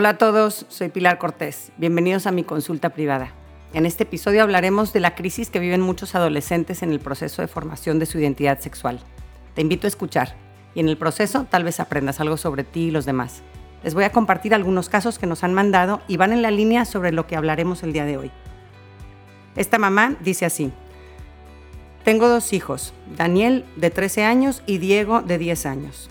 Hola 0.00 0.08
a 0.08 0.16
todos, 0.16 0.64
soy 0.70 0.88
Pilar 0.88 1.18
Cortés. 1.18 1.72
Bienvenidos 1.76 2.26
a 2.26 2.30
mi 2.30 2.42
consulta 2.42 2.88
privada. 2.88 3.34
En 3.74 3.84
este 3.84 4.04
episodio 4.04 4.42
hablaremos 4.42 4.94
de 4.94 5.00
la 5.00 5.14
crisis 5.14 5.50
que 5.50 5.58
viven 5.58 5.82
muchos 5.82 6.14
adolescentes 6.14 6.82
en 6.82 6.90
el 6.90 7.00
proceso 7.00 7.42
de 7.42 7.48
formación 7.48 7.98
de 7.98 8.06
su 8.06 8.18
identidad 8.18 8.60
sexual. 8.60 8.98
Te 9.54 9.60
invito 9.60 9.86
a 9.86 9.88
escuchar 9.88 10.36
y 10.74 10.80
en 10.80 10.88
el 10.88 10.96
proceso 10.96 11.44
tal 11.50 11.64
vez 11.64 11.80
aprendas 11.80 12.18
algo 12.18 12.38
sobre 12.38 12.64
ti 12.64 12.84
y 12.84 12.90
los 12.90 13.04
demás. 13.04 13.42
Les 13.84 13.92
voy 13.92 14.04
a 14.04 14.10
compartir 14.10 14.54
algunos 14.54 14.88
casos 14.88 15.18
que 15.18 15.26
nos 15.26 15.44
han 15.44 15.52
mandado 15.52 16.00
y 16.08 16.16
van 16.16 16.32
en 16.32 16.40
la 16.40 16.50
línea 16.50 16.86
sobre 16.86 17.12
lo 17.12 17.26
que 17.26 17.36
hablaremos 17.36 17.82
el 17.82 17.92
día 17.92 18.06
de 18.06 18.16
hoy. 18.16 18.30
Esta 19.54 19.76
mamá 19.76 20.16
dice 20.20 20.46
así, 20.46 20.72
tengo 22.04 22.26
dos 22.26 22.54
hijos, 22.54 22.94
Daniel 23.18 23.66
de 23.76 23.90
13 23.90 24.24
años 24.24 24.62
y 24.64 24.78
Diego 24.78 25.20
de 25.20 25.36
10 25.36 25.66
años. 25.66 26.08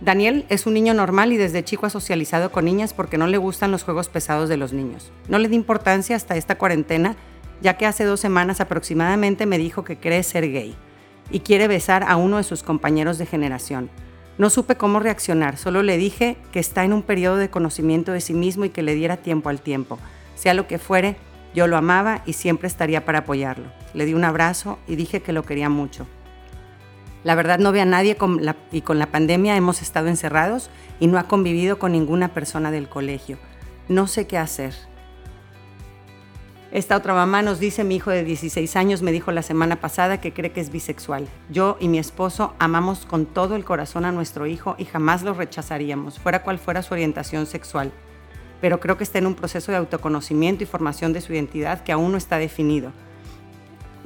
Daniel 0.00 0.44
es 0.50 0.66
un 0.66 0.74
niño 0.74 0.92
normal 0.92 1.32
y 1.32 1.38
desde 1.38 1.64
chico 1.64 1.86
ha 1.86 1.90
socializado 1.90 2.52
con 2.52 2.66
niñas 2.66 2.92
porque 2.92 3.16
no 3.16 3.26
le 3.26 3.38
gustan 3.38 3.70
los 3.70 3.82
juegos 3.82 4.08
pesados 4.08 4.48
de 4.50 4.58
los 4.58 4.74
niños. 4.74 5.10
No 5.28 5.38
le 5.38 5.48
di 5.48 5.56
importancia 5.56 6.16
hasta 6.16 6.36
esta 6.36 6.58
cuarentena, 6.58 7.16
ya 7.62 7.78
que 7.78 7.86
hace 7.86 8.04
dos 8.04 8.20
semanas 8.20 8.60
aproximadamente 8.60 9.46
me 9.46 9.56
dijo 9.56 9.84
que 9.84 9.96
cree 9.96 10.22
ser 10.22 10.52
gay 10.52 10.74
y 11.30 11.40
quiere 11.40 11.66
besar 11.66 12.04
a 12.06 12.16
uno 12.16 12.36
de 12.36 12.42
sus 12.42 12.62
compañeros 12.62 13.16
de 13.16 13.24
generación. 13.24 13.88
No 14.36 14.50
supe 14.50 14.76
cómo 14.76 15.00
reaccionar, 15.00 15.56
solo 15.56 15.82
le 15.82 15.96
dije 15.96 16.36
que 16.52 16.60
está 16.60 16.84
en 16.84 16.92
un 16.92 17.02
periodo 17.02 17.38
de 17.38 17.48
conocimiento 17.48 18.12
de 18.12 18.20
sí 18.20 18.34
mismo 18.34 18.66
y 18.66 18.70
que 18.70 18.82
le 18.82 18.94
diera 18.94 19.16
tiempo 19.16 19.48
al 19.48 19.62
tiempo. 19.62 19.98
Sea 20.34 20.52
lo 20.52 20.66
que 20.66 20.78
fuere, 20.78 21.16
yo 21.54 21.66
lo 21.66 21.78
amaba 21.78 22.22
y 22.26 22.34
siempre 22.34 22.68
estaría 22.68 23.06
para 23.06 23.20
apoyarlo. 23.20 23.72
Le 23.94 24.04
di 24.04 24.12
un 24.12 24.24
abrazo 24.24 24.78
y 24.86 24.96
dije 24.96 25.22
que 25.22 25.32
lo 25.32 25.42
quería 25.42 25.70
mucho. 25.70 26.06
La 27.26 27.34
verdad 27.34 27.58
no 27.58 27.72
ve 27.72 27.80
a 27.80 27.84
nadie 27.84 28.16
y 28.70 28.80
con 28.82 28.98
la 29.00 29.06
pandemia 29.06 29.56
hemos 29.56 29.82
estado 29.82 30.06
encerrados 30.06 30.70
y 31.00 31.08
no 31.08 31.18
ha 31.18 31.24
convivido 31.24 31.76
con 31.76 31.90
ninguna 31.90 32.28
persona 32.28 32.70
del 32.70 32.88
colegio. 32.88 33.36
No 33.88 34.06
sé 34.06 34.28
qué 34.28 34.38
hacer. 34.38 34.74
Esta 36.70 36.96
otra 36.96 37.14
mamá 37.14 37.42
nos 37.42 37.58
dice, 37.58 37.82
mi 37.82 37.96
hijo 37.96 38.12
de 38.12 38.22
16 38.22 38.76
años 38.76 39.02
me 39.02 39.10
dijo 39.10 39.32
la 39.32 39.42
semana 39.42 39.74
pasada 39.74 40.20
que 40.20 40.32
cree 40.32 40.52
que 40.52 40.60
es 40.60 40.70
bisexual. 40.70 41.26
Yo 41.50 41.76
y 41.80 41.88
mi 41.88 41.98
esposo 41.98 42.54
amamos 42.60 43.06
con 43.06 43.26
todo 43.26 43.56
el 43.56 43.64
corazón 43.64 44.04
a 44.04 44.12
nuestro 44.12 44.46
hijo 44.46 44.76
y 44.78 44.84
jamás 44.84 45.24
lo 45.24 45.34
rechazaríamos, 45.34 46.20
fuera 46.20 46.44
cual 46.44 46.60
fuera 46.60 46.84
su 46.84 46.94
orientación 46.94 47.46
sexual. 47.46 47.90
Pero 48.60 48.78
creo 48.78 48.96
que 48.96 49.02
está 49.02 49.18
en 49.18 49.26
un 49.26 49.34
proceso 49.34 49.72
de 49.72 49.78
autoconocimiento 49.78 50.62
y 50.62 50.68
formación 50.68 51.12
de 51.12 51.22
su 51.22 51.32
identidad 51.32 51.82
que 51.82 51.90
aún 51.90 52.12
no 52.12 52.18
está 52.18 52.38
definido 52.38 52.92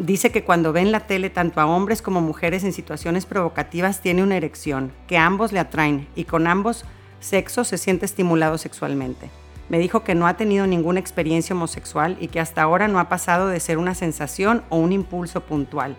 dice 0.01 0.33
que 0.33 0.45
cuando 0.45 0.73
ve 0.73 0.81
en 0.81 0.93
la 0.93 1.07
tele 1.07 1.29
tanto 1.29 1.61
a 1.61 1.67
hombres 1.67 2.01
como 2.01 2.23
mujeres 2.23 2.65
en 2.65 2.73
situaciones 2.73 3.27
provocativas 3.27 4.01
tiene 4.01 4.23
una 4.23 4.37
erección, 4.37 4.93
que 5.07 5.19
ambos 5.19 5.53
le 5.53 5.61
atraen 5.61 6.09
y 6.15 6.25
con 6.25 6.47
ambos 6.47 6.85
sexos 7.21 7.69
se 7.69 7.77
siente 7.77 8.07
estimulado 8.07 8.57
sexualmente. 8.57 9.31
Me 9.69 9.79
dijo 9.79 10.03
que 10.03 10.15
no 10.15 10.27
ha 10.27 10.37
tenido 10.37 10.67
ninguna 10.67 10.99
experiencia 10.99 11.55
homosexual 11.55 12.17
y 12.19 12.29
que 12.29 12.41
hasta 12.41 12.63
ahora 12.63 12.89
no 12.89 12.99
ha 12.99 13.09
pasado 13.09 13.49
de 13.49 13.61
ser 13.61 13.77
una 13.77 13.95
sensación 13.95 14.65
o 14.71 14.79
un 14.79 14.93
impulso 14.93 15.43
puntual. 15.43 15.97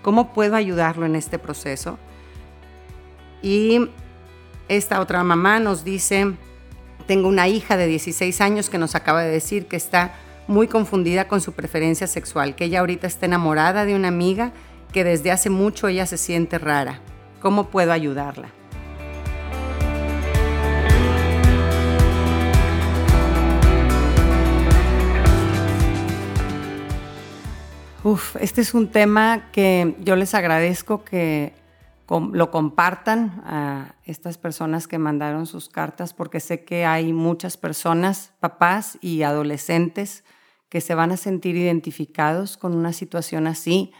¿Cómo 0.00 0.32
puedo 0.32 0.56
ayudarlo 0.56 1.06
en 1.06 1.14
este 1.14 1.38
proceso? 1.38 1.98
Y 3.42 3.90
esta 4.68 5.00
otra 5.00 5.22
mamá 5.22 5.60
nos 5.60 5.84
dice, 5.84 6.32
tengo 7.06 7.28
una 7.28 7.48
hija 7.48 7.76
de 7.76 7.86
16 7.86 8.40
años 8.40 8.70
que 8.70 8.78
nos 8.78 8.94
acaba 8.94 9.22
de 9.22 9.30
decir 9.30 9.66
que 9.66 9.76
está 9.76 10.14
muy 10.46 10.68
confundida 10.68 11.28
con 11.28 11.40
su 11.40 11.52
preferencia 11.52 12.06
sexual, 12.06 12.54
que 12.54 12.64
ella 12.64 12.80
ahorita 12.80 13.06
está 13.06 13.26
enamorada 13.26 13.84
de 13.84 13.94
una 13.94 14.08
amiga 14.08 14.52
que 14.92 15.04
desde 15.04 15.30
hace 15.30 15.50
mucho 15.50 15.88
ella 15.88 16.06
se 16.06 16.18
siente 16.18 16.58
rara. 16.58 17.00
¿Cómo 17.40 17.70
puedo 17.70 17.92
ayudarla? 17.92 18.48
Uf, 28.04 28.34
este 28.40 28.60
es 28.60 28.74
un 28.74 28.88
tema 28.88 29.50
que 29.52 29.94
yo 30.00 30.16
les 30.16 30.34
agradezco 30.34 31.04
que 31.04 31.52
lo 32.08 32.50
compartan 32.50 33.42
a 33.44 33.94
estas 34.04 34.36
personas 34.36 34.86
que 34.86 34.98
mandaron 34.98 35.46
sus 35.46 35.68
cartas, 35.68 36.12
porque 36.12 36.40
sé 36.40 36.64
que 36.64 36.84
hay 36.84 37.12
muchas 37.12 37.56
personas, 37.56 38.32
papás 38.40 38.98
y 39.00 39.22
adolescentes, 39.22 40.24
que 40.68 40.80
se 40.80 40.94
van 40.94 41.12
a 41.12 41.16
sentir 41.16 41.56
identificados 41.56 42.56
con 42.56 42.74
una 42.74 42.92
situación 42.92 43.46
así. 43.46 43.92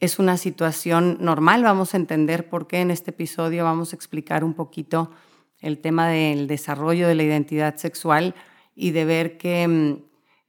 Es 0.00 0.18
una 0.18 0.36
situación 0.36 1.18
normal, 1.20 1.62
vamos 1.62 1.94
a 1.94 1.96
entender 1.96 2.48
por 2.48 2.66
qué 2.66 2.80
en 2.80 2.90
este 2.90 3.10
episodio 3.10 3.64
vamos 3.64 3.92
a 3.92 3.96
explicar 3.96 4.44
un 4.44 4.54
poquito 4.54 5.10
el 5.60 5.78
tema 5.78 6.08
del 6.08 6.48
desarrollo 6.48 7.06
de 7.06 7.14
la 7.14 7.22
identidad 7.22 7.76
sexual 7.76 8.34
y 8.74 8.90
de 8.90 9.04
ver 9.04 9.38
que, 9.38 9.68
mm, 9.68 9.92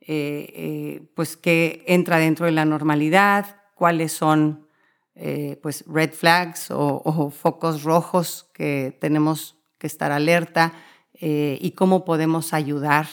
eh, 0.02 0.53
eh, 0.56 1.12
pues, 1.16 1.38
que 1.38 1.84
entra 1.88 2.18
dentro 2.18 2.46
de 2.46 2.52
la 2.52 2.66
normalidad, 2.66 3.58
cuáles 3.75 4.12
son 4.12 4.68
eh, 5.16 5.59
pues 5.62 5.84
red 5.85 6.12
flags 6.12 6.72
o, 6.72 7.29
focos 7.29 7.84
rojos 7.84 8.50
que 8.51 8.97
tenemos 9.00 9.56
que 9.78 9.85
estar 9.85 10.12
alerta 10.12 10.74
eh, 11.13 11.59
y 11.62 11.72
cómo 11.72 12.03
podemos 12.03 12.51
ayudar 12.51 13.07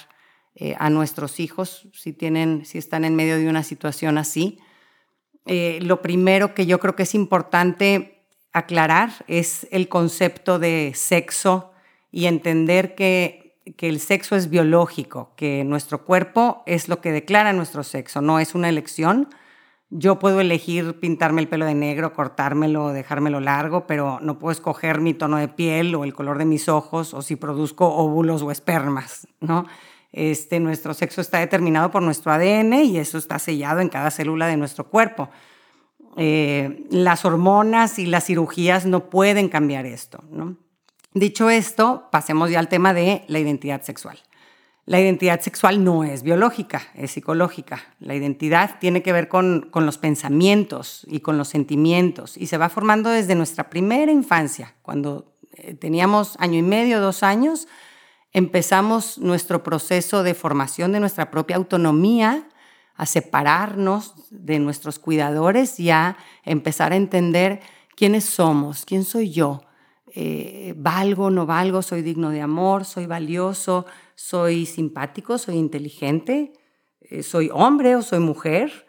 eh, 0.55 0.75
a 0.79 0.89
nuestros 0.89 1.41
hijos 1.41 1.89
si, 1.93 2.15
tienen, 2.15 2.65
si 2.65 2.79
están 2.79 3.05
en 3.05 3.17
medio 3.17 3.37
de 3.37 3.51
una 3.51 3.63
situación 3.63 4.17
así. 4.17 4.59
lo 5.45 6.01
primero 6.01 6.55
que 6.55 6.65
yo 6.65 6.81
creo 6.81 6.97
que 6.97 7.03
es 7.03 7.15
importante 7.15 8.25
aclarar 8.53 9.11
es 9.27 9.67
el 9.71 9.89
concepto 9.89 10.59
de 10.59 10.93
sexo 10.95 11.73
y 12.11 12.27
entender 12.27 12.95
que, 12.95 13.61
que 13.77 13.91
el 13.91 14.01
sexo 14.01 14.37
es 14.37 14.49
biológico, 14.49 15.35
que 15.37 15.65
nuestro 15.65 16.07
cuerpo 16.07 16.63
es 16.65 16.89
lo 16.89 17.03
que 17.03 17.13
declara 17.13 17.53
nuestro 17.53 17.83
sexo, 17.83 18.23
no 18.23 18.39
es 18.39 18.55
una 18.55 18.71
elección 18.71 19.29
yo 19.91 20.21
puedo 20.21 20.41
elegir 20.41 21.01
pintarme 21.01 21.41
el 21.41 21.49
pelo 21.49 21.67
de 21.67 21.75
negro, 21.75 22.13
cortármelo, 22.13 22.93
dejármelo 22.93 23.41
largo, 23.41 23.87
pero 23.87 24.19
no 24.23 24.39
puedo 24.39 24.53
escoger 24.53 25.01
mi 25.01 25.15
tono 25.15 25.37
de 25.37 25.49
piel 25.49 25.95
o 25.97 26.05
el 26.05 26.15
color 26.15 26.39
de 26.39 26.45
mis 26.45 26.69
ojos 26.69 27.13
o 27.13 27.23
si 27.23 27.35
produzco 27.35 27.89
óvulos 27.89 28.43
o 28.43 28.51
espermas, 28.53 29.27
¿no? 29.41 29.67
Este, 30.13 30.59
nuestro 30.61 30.95
sexo 30.95 31.21
está 31.21 31.39
determinado 31.39 31.91
por 31.91 32.03
nuestro 32.03 32.33
ADN 32.33 32.85
y 32.85 32.99
eso 32.99 33.19
está 33.19 33.39
sellado 33.39 33.81
en 33.81 33.89
cada 33.89 34.11
célula 34.11 34.47
de 34.47 34.57
nuestro 34.57 34.85
cuerpo. 34.89 35.29
Eh, 36.17 36.85
las 36.91 37.25
hormonas 37.25 37.99
y 37.99 38.07
las 38.07 38.25
cirugías 38.25 38.87
no 38.87 39.11
pueden 39.11 39.49
cambiar 39.49 39.87
esto. 39.87 40.23
Dicho 41.15 41.51
esto, 41.51 42.09
pasemos 42.11 42.51
ya 42.51 42.59
al 42.59 42.69
tema 42.69 42.95
de 42.95 43.25
la 43.29 43.39
identidad 43.39 43.83
sexual. 43.83 44.19
La 44.87 45.01
identidad 45.01 45.41
sexual 45.41 45.85
no 45.85 46.05
es 46.05 46.23
biológica, 46.23 46.83
es 46.95 47.13
psicológica. 47.13 47.81
La 48.01 48.15
identidad 48.15 48.79
tiene 48.81 49.03
que 49.03 49.13
ver 49.13 49.29
con, 49.29 49.69
con, 49.71 49.87
los 49.87 49.99
pensamientos 49.99 51.07
y 51.09 51.21
con 51.21 51.39
los 51.39 51.49
sentimientos 51.49 52.37
y 52.37 52.47
se 52.47 52.59
va 52.59 52.69
formando 52.69 53.11
desde 53.11 53.35
nuestra 53.35 53.71
primera 53.71 54.11
infancia. 54.11 54.75
Cuando 54.83 55.37
eh, 55.53 55.75
teníamos 55.75 56.37
año 56.39 56.59
y 56.59 56.63
medio, 56.63 57.01
dos 57.01 57.23
años, 57.23 57.69
empezamos 58.33 59.19
nuestro 59.19 59.63
proceso 59.63 60.23
de 60.23 60.35
formación 60.35 60.93
de 60.93 61.01
nuestra 61.01 61.31
propia 61.31 61.57
autonomía, 61.57 62.49
a 62.97 63.07
separarnos 63.07 64.15
de 64.31 64.59
nuestros 64.59 64.99
cuidadores 64.99 65.81
y 65.81 65.91
a 65.91 66.19
empezar 66.45 66.93
a 66.93 66.97
entender 66.97 67.61
quiénes 67.97 68.27
somos, 68.27 68.85
quién 68.85 69.05
soy 69.05 69.31
yo, 69.31 69.63
eh, 70.15 70.75
valgo, 70.77 71.31
no 71.31 71.47
valgo, 71.47 71.81
soy 71.81 72.03
digno 72.03 72.31
de 72.31 72.43
amor, 72.43 72.85
soy 72.85 73.07
valioso, 73.07 73.87
soy 74.21 74.67
simpático, 74.67 75.39
soy 75.39 75.57
inteligente, 75.57 76.53
eh, 77.01 77.23
soy 77.23 77.51
hombre 77.53 77.97
o 77.97 78.03
soy 78.03 78.19
mujer. 78.19 78.87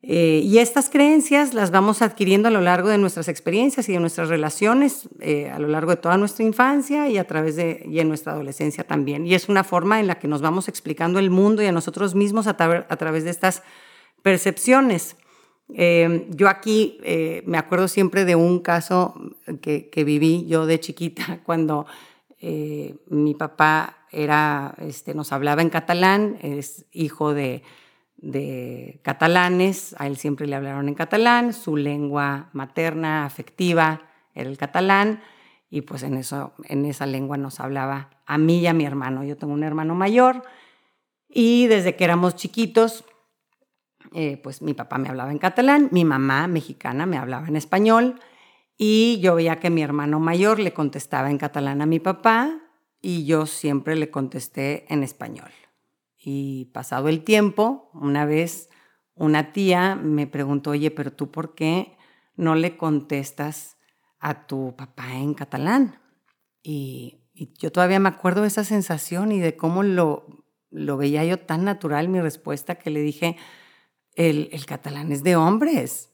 Eh, 0.00 0.42
y 0.44 0.58
estas 0.58 0.90
creencias 0.90 1.54
las 1.54 1.70
vamos 1.70 2.02
adquiriendo 2.02 2.48
a 2.48 2.50
lo 2.50 2.60
largo 2.60 2.88
de 2.88 2.98
nuestras 2.98 3.28
experiencias 3.28 3.88
y 3.88 3.92
de 3.92 4.00
nuestras 4.00 4.28
relaciones, 4.28 5.08
a 5.52 5.58
lo 5.58 5.68
largo 5.68 5.90
de 5.90 5.96
toda 5.96 6.16
nuestra 6.16 6.44
infancia 6.44 7.08
y 7.08 7.18
a 7.18 7.26
través 7.26 7.56
de 7.56 7.84
y 7.88 7.98
en 7.98 8.08
nuestra 8.08 8.32
adolescencia 8.32 8.84
también. 8.84 9.26
Y 9.26 9.34
es 9.34 9.48
una 9.48 9.64
forma 9.64 9.98
en 9.98 10.06
la 10.06 10.18
que 10.18 10.28
nos 10.28 10.40
vamos 10.40 10.68
explicando 10.68 11.18
el 11.18 11.30
mundo 11.30 11.62
y 11.62 11.66
a 11.66 11.72
nosotros 11.72 12.14
mismos 12.14 12.46
a 12.46 12.56
través 12.56 13.24
de 13.24 13.30
estas 13.30 13.62
percepciones. 14.22 15.16
Yo 15.68 16.48
aquí 16.48 16.98
eh, 17.02 17.42
me 17.46 17.58
acuerdo 17.58 17.88
siempre 17.88 18.24
de 18.24 18.34
un 18.36 18.60
caso 18.60 19.14
que, 19.60 19.90
viví 20.04 20.46
yo 20.46 20.66
de 20.66 20.80
chiquita 20.80 21.40
cuando 21.44 21.86
eh, 22.40 22.96
mi 23.08 23.34
papá 23.34 23.97
era, 24.10 24.74
este, 24.78 25.14
nos 25.14 25.32
hablaba 25.32 25.62
en 25.62 25.70
catalán, 25.70 26.38
es 26.42 26.86
hijo 26.92 27.34
de, 27.34 27.62
de, 28.16 29.00
catalanes, 29.02 29.94
a 29.98 30.06
él 30.06 30.16
siempre 30.16 30.46
le 30.46 30.56
hablaron 30.56 30.88
en 30.88 30.94
catalán, 30.94 31.52
su 31.52 31.76
lengua 31.76 32.50
materna, 32.52 33.24
afectiva, 33.24 34.02
era 34.34 34.48
el 34.48 34.58
catalán, 34.58 35.20
y 35.70 35.82
pues 35.82 36.02
en, 36.02 36.16
eso, 36.16 36.54
en 36.64 36.84
esa 36.84 37.06
lengua 37.06 37.36
nos 37.36 37.60
hablaba 37.60 38.10
a 38.24 38.38
mí 38.38 38.60
y 38.60 38.66
a 38.66 38.72
mi 38.72 38.86
hermano. 38.86 39.22
Yo 39.24 39.36
tengo 39.36 39.52
un 39.52 39.62
hermano 39.62 39.94
mayor, 39.94 40.42
y 41.28 41.66
desde 41.66 41.94
que 41.94 42.04
éramos 42.04 42.36
chiquitos, 42.36 43.04
eh, 44.14 44.40
pues 44.42 44.62
mi 44.62 44.74
papá 44.74 44.96
me 44.98 45.08
hablaba 45.08 45.30
en 45.30 45.38
catalán, 45.38 45.88
mi 45.92 46.04
mamá 46.04 46.46
mexicana 46.46 47.04
me 47.04 47.18
hablaba 47.18 47.48
en 47.48 47.56
español 47.56 48.20
y 48.78 49.18
yo 49.20 49.34
veía 49.34 49.58
que 49.58 49.70
mi 49.70 49.82
hermano 49.82 50.18
mayor 50.20 50.60
le 50.60 50.72
contestaba 50.72 51.30
en 51.30 51.36
catalán 51.36 51.82
a 51.82 51.86
mi 51.86 51.98
papá 51.98 52.67
y 53.00 53.24
yo 53.24 53.46
siempre 53.46 53.96
le 53.96 54.10
contesté 54.10 54.92
en 54.92 55.02
español. 55.02 55.50
Y 56.16 56.66
pasado 56.66 57.08
el 57.08 57.22
tiempo, 57.22 57.90
una 57.94 58.24
vez 58.24 58.70
una 59.14 59.52
tía 59.52 59.96
me 59.96 60.26
preguntó, 60.26 60.70
oye, 60.70 60.90
pero 60.90 61.12
tú 61.12 61.30
por 61.30 61.54
qué 61.54 61.96
no 62.36 62.54
le 62.54 62.76
contestas 62.76 63.76
a 64.20 64.46
tu 64.46 64.74
papá 64.76 65.16
en 65.16 65.34
catalán? 65.34 66.00
Y, 66.62 67.24
yo 67.34 67.70
todavía 67.70 68.00
me 68.00 68.08
acuerdo 68.08 68.42
de 68.42 68.48
esa 68.48 68.64
sensación 68.64 69.30
y 69.30 69.38
de 69.38 69.56
cómo 69.56 69.84
lo, 69.84 70.26
lo 70.70 70.96
veía 70.96 71.24
yo 71.24 71.38
tan 71.38 71.62
natural 71.62 72.08
mi 72.08 72.20
respuesta 72.20 72.74
que 72.74 72.90
le 72.90 73.00
dije, 73.00 73.36
el, 74.16 74.48
el 74.50 74.66
catalán 74.66 75.12
es 75.12 75.22
de 75.22 75.36
hombres. 75.36 76.10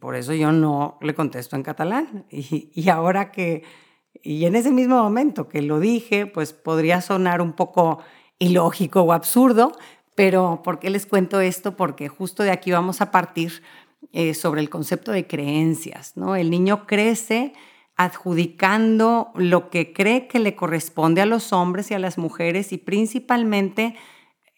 por 0.00 0.16
eso 0.16 0.34
yo 0.34 0.50
no 0.50 0.98
le 1.00 1.14
contesto 1.14 1.54
en 1.54 1.62
catalán. 1.62 2.26
Y, 2.30 2.72
y 2.74 2.88
ahora 2.88 3.30
que, 3.30 3.62
y 4.22 4.44
en 4.44 4.56
ese 4.56 4.70
mismo 4.70 5.02
momento 5.02 5.48
que 5.48 5.62
lo 5.62 5.80
dije, 5.80 6.26
pues 6.26 6.52
podría 6.52 7.00
sonar 7.00 7.40
un 7.40 7.52
poco 7.52 8.00
ilógico 8.38 9.02
o 9.02 9.12
absurdo, 9.12 9.72
pero 10.14 10.60
¿por 10.62 10.78
qué 10.78 10.90
les 10.90 11.06
cuento 11.06 11.40
esto? 11.40 11.76
Porque 11.76 12.08
justo 12.08 12.42
de 12.42 12.50
aquí 12.50 12.70
vamos 12.70 13.00
a 13.00 13.10
partir 13.10 13.62
eh, 14.12 14.34
sobre 14.34 14.60
el 14.60 14.68
concepto 14.68 15.12
de 15.12 15.26
creencias, 15.26 16.16
¿no? 16.16 16.36
El 16.36 16.50
niño 16.50 16.86
crece 16.86 17.54
adjudicando 17.96 19.30
lo 19.34 19.70
que 19.70 19.92
cree 19.92 20.26
que 20.26 20.38
le 20.38 20.56
corresponde 20.56 21.20
a 21.20 21.26
los 21.26 21.52
hombres 21.52 21.90
y 21.90 21.94
a 21.94 21.98
las 21.98 22.18
mujeres 22.18 22.72
y 22.72 22.78
principalmente 22.78 23.94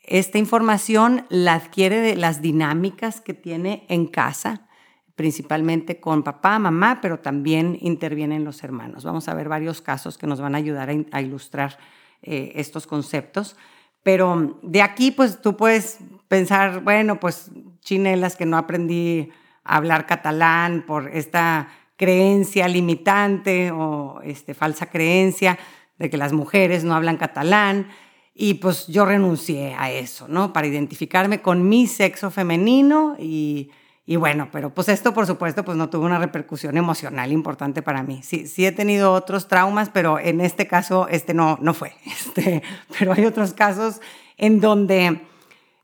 esta 0.02 0.38
información 0.38 1.26
la 1.28 1.54
adquiere 1.54 2.00
de 2.00 2.16
las 2.16 2.42
dinámicas 2.42 3.20
que 3.20 3.34
tiene 3.34 3.86
en 3.88 4.06
casa, 4.06 4.68
principalmente 5.14 6.00
con 6.00 6.22
papá, 6.22 6.58
mamá, 6.58 6.98
pero 7.00 7.20
también 7.20 7.78
intervienen 7.80 8.44
los 8.44 8.64
hermanos. 8.64 9.04
Vamos 9.04 9.28
a 9.28 9.34
ver 9.34 9.48
varios 9.48 9.80
casos 9.80 10.18
que 10.18 10.26
nos 10.26 10.40
van 10.40 10.54
a 10.54 10.58
ayudar 10.58 10.90
a, 11.12 11.20
ilustrar 11.20 11.78
eh, 12.22 12.52
estos 12.56 12.86
conceptos. 12.86 13.56
Pero 14.02 14.58
de 14.62 14.82
aquí, 14.82 15.12
pues 15.12 15.40
tú 15.40 15.56
puedes 15.56 15.98
pensar, 16.28 16.82
bueno, 16.82 17.20
pues 17.20 17.50
chinelas 17.80 18.36
que 18.36 18.44
no 18.44 18.56
aprendí 18.56 19.30
a 19.62 19.76
hablar 19.76 20.06
catalán 20.06 20.84
por 20.86 21.08
esta 21.08 21.68
creencia 21.96 22.66
limitante 22.66 23.70
o 23.70 24.20
este, 24.24 24.52
falsa 24.52 24.90
creencia 24.90 25.58
de 25.96 26.10
que 26.10 26.16
las 26.16 26.32
mujeres 26.32 26.82
no 26.82 26.94
hablan 26.94 27.16
catalán. 27.16 27.86
Y 28.34 28.54
pues 28.54 28.88
yo 28.88 29.04
renuncié 29.04 29.76
a 29.78 29.92
eso, 29.92 30.26
¿no? 30.26 30.52
Para 30.52 30.66
identificarme 30.66 31.40
con 31.40 31.68
mi 31.68 31.86
sexo 31.86 32.32
femenino 32.32 33.14
y, 33.16 33.70
y 34.06 34.16
bueno, 34.16 34.48
pero 34.52 34.70
pues 34.70 34.88
esto 34.90 35.14
por 35.14 35.26
supuesto 35.26 35.64
pues 35.64 35.78
no 35.78 35.88
tuvo 35.88 36.04
una 36.04 36.18
repercusión 36.18 36.76
emocional 36.76 37.32
importante 37.32 37.80
para 37.80 38.02
mí. 38.02 38.20
Sí, 38.22 38.46
sí 38.46 38.66
he 38.66 38.72
tenido 38.72 39.12
otros 39.12 39.48
traumas, 39.48 39.88
pero 39.88 40.18
en 40.18 40.40
este 40.42 40.66
caso 40.66 41.08
este 41.08 41.32
no, 41.32 41.58
no 41.60 41.72
fue. 41.72 41.94
Este, 42.04 42.62
pero 42.98 43.12
hay 43.12 43.24
otros 43.24 43.54
casos 43.54 44.00
en 44.36 44.60
donde 44.60 45.22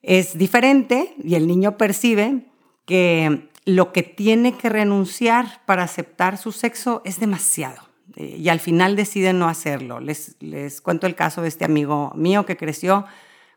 es 0.02 0.36
diferente 0.36 1.14
y 1.22 1.34
el 1.34 1.46
niño 1.46 1.78
percibe 1.78 2.46
que 2.84 3.48
lo 3.64 3.92
que 3.92 4.02
tiene 4.02 4.56
que 4.56 4.68
renunciar 4.68 5.64
para 5.64 5.84
aceptar 5.84 6.36
su 6.36 6.52
sexo 6.52 7.02
es 7.04 7.20
demasiado 7.20 7.82
y 8.16 8.48
al 8.48 8.60
final 8.60 8.96
decide 8.96 9.32
no 9.32 9.48
hacerlo. 9.48 10.00
Les, 10.00 10.36
les 10.40 10.80
cuento 10.80 11.06
el 11.06 11.14
caso 11.14 11.40
de 11.40 11.48
este 11.48 11.64
amigo 11.64 12.12
mío 12.16 12.44
que 12.44 12.56
creció 12.56 13.06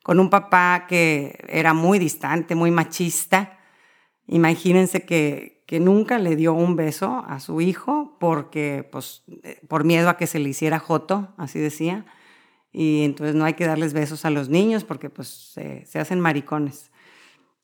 con 0.04 0.20
un 0.20 0.30
papá 0.30 0.86
que 0.88 1.44
era 1.50 1.74
muy 1.74 2.00
distante, 2.00 2.56
muy 2.56 2.72
machista 2.72 3.58
Imagínense 4.28 5.06
que, 5.06 5.54
nunca 5.80 6.20
le 6.20 6.36
dio 6.36 6.54
un 6.54 6.76
beso 6.76 7.24
a 7.28 7.40
su 7.40 7.60
hijo 7.60 8.16
porque, 8.20 8.88
pues, 8.92 9.24
eh, 9.42 9.60
por 9.68 9.86
miedo 9.86 10.08
a 10.08 10.18
que 10.18 10.28
se 10.28 10.38
le 10.38 10.50
hiciera 10.50 10.78
joto, 10.78 11.34
así 11.36 11.58
decía. 11.58 12.06
Y 12.72 13.04
entonces 13.04 13.36
no 13.36 13.44
hay 13.44 13.56
que 13.56 13.66
darles 13.66 13.94
besos 13.94 14.24
a 14.24 14.30
los 14.30 14.50
niños 14.50 14.84
porque 14.84 15.10
pues 15.10 15.28
se, 15.30 15.84
se 15.88 15.98
hacen 15.98 16.20
maricones. 16.20 16.92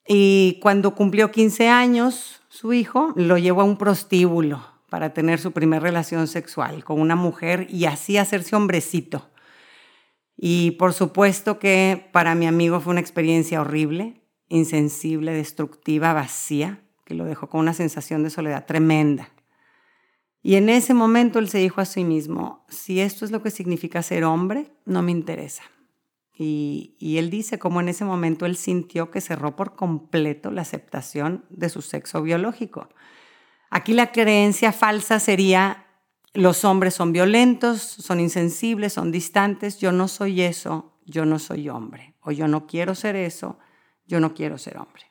Y 0.07 0.57
cuando 0.59 0.95
cumplió 0.95 1.29
15 1.29 1.67
años, 1.67 2.41
su 2.49 2.73
hijo 2.73 3.13
lo 3.15 3.37
llevó 3.37 3.61
a 3.61 3.65
un 3.65 3.77
prostíbulo 3.77 4.65
para 4.89 5.13
tener 5.13 5.39
su 5.39 5.51
primera 5.51 5.81
relación 5.81 6.27
sexual 6.27 6.83
con 6.83 6.99
una 6.99 7.15
mujer 7.15 7.67
y 7.69 7.85
así 7.85 8.17
hacerse 8.17 8.55
hombrecito. 8.55 9.29
Y 10.35 10.71
por 10.71 10.93
supuesto 10.93 11.59
que 11.59 12.09
para 12.11 12.33
mi 12.33 12.47
amigo 12.47 12.79
fue 12.79 12.91
una 12.91 13.01
experiencia 13.01 13.61
horrible 13.61 14.19
insensible, 14.49 15.31
destructiva, 15.33 16.13
vacía, 16.13 16.81
que 17.05 17.13
lo 17.13 17.25
dejó 17.25 17.47
con 17.47 17.61
una 17.61 17.73
sensación 17.73 18.23
de 18.23 18.29
soledad 18.29 18.65
tremenda. 18.65 19.29
Y 20.41 20.55
en 20.55 20.69
ese 20.69 20.93
momento 20.93 21.39
él 21.39 21.49
se 21.49 21.59
dijo 21.59 21.81
a 21.81 21.85
sí 21.85 22.03
mismo, 22.03 22.65
si 22.69 23.01
esto 23.01 23.25
es 23.25 23.31
lo 23.31 23.41
que 23.41 23.51
significa 23.51 24.03
ser 24.03 24.23
hombre, 24.23 24.71
no 24.85 25.01
me 25.01 25.11
interesa. 25.11 25.63
Y, 26.41 27.17
él 27.17 27.29
dice 27.29 27.59
como 27.59 27.81
en 27.81 27.89
ese 27.89 28.05
momento 28.05 28.45
él 28.45 28.55
sintió 28.55 29.11
que 29.11 29.19
cerró 29.19 29.57
por 29.57 29.75
completo 29.75 30.51
la 30.51 30.61
aceptación 30.61 31.43
de 31.49 31.67
su 31.67 31.81
sexo 31.81 32.21
biológico. 32.21 32.87
Aquí 33.69 33.91
la 33.91 34.13
creencia 34.13 34.71
falsa 34.71 35.19
sería, 35.19 35.85
los 36.33 36.63
hombres 36.63 36.93
son 36.93 37.11
violentos, 37.11 37.81
son 37.81 38.21
insensibles, 38.21 38.93
son 38.93 39.11
distantes, 39.11 39.79
yo 39.79 39.91
no 39.91 40.07
soy 40.07 40.41
eso, 40.41 40.97
yo 41.05 41.25
no 41.25 41.39
soy 41.39 41.67
hombre, 41.67 42.15
o 42.21 42.31
yo 42.31 42.47
no 42.47 42.67
quiero 42.67 42.95
ser 42.95 43.17
eso, 43.17 43.59
yo 44.09 44.19
no 44.19 44.33
quiero 44.33 44.57
ser 44.57 44.77
hombre. 44.77 45.03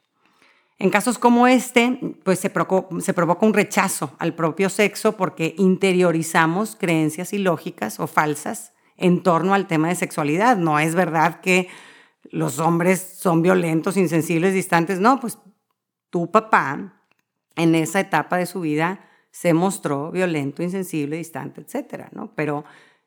En 0.80 0.90
casos 0.90 1.18
como 1.18 1.46
este, 1.46 1.98
pues 2.22 2.38
se, 2.38 2.50
provoca 2.50 3.46
un 3.46 3.54
rechazo 3.54 4.12
al 4.18 4.34
propio 4.34 4.68
sexo 4.68 5.16
porque 5.16 5.54
interiorizamos 5.58 6.76
creencias 6.76 7.32
ilógicas 7.32 7.98
o 7.98 8.06
falsas 8.06 8.72
en 8.96 9.22
torno 9.22 9.54
al 9.54 9.66
tema 9.66 9.88
de 9.88 9.94
sexualidad. 9.94 10.56
No 10.56 10.78
es 10.78 10.94
verdad 10.94 11.40
que 11.40 11.68
los 12.30 12.58
hombres 12.58 13.16
son 13.18 13.42
violentos, 13.42 13.96
insensibles, 13.96 14.54
distantes. 14.54 15.00
No, 15.00 15.18
pues 15.18 15.38
tu 16.10 16.30
papá 16.30 17.02
en 17.56 17.74
esa 17.74 17.98
etapa 17.98 18.36
de 18.36 18.46
su 18.46 18.60
vida 18.60 19.00
se 19.32 19.52
mostró 19.54 20.12
violento, 20.12 20.62
insensible, 20.62 21.16
distante, 21.16 21.60
etcétera, 21.60 22.08
¿no? 22.12 22.32
Pero 22.36 22.64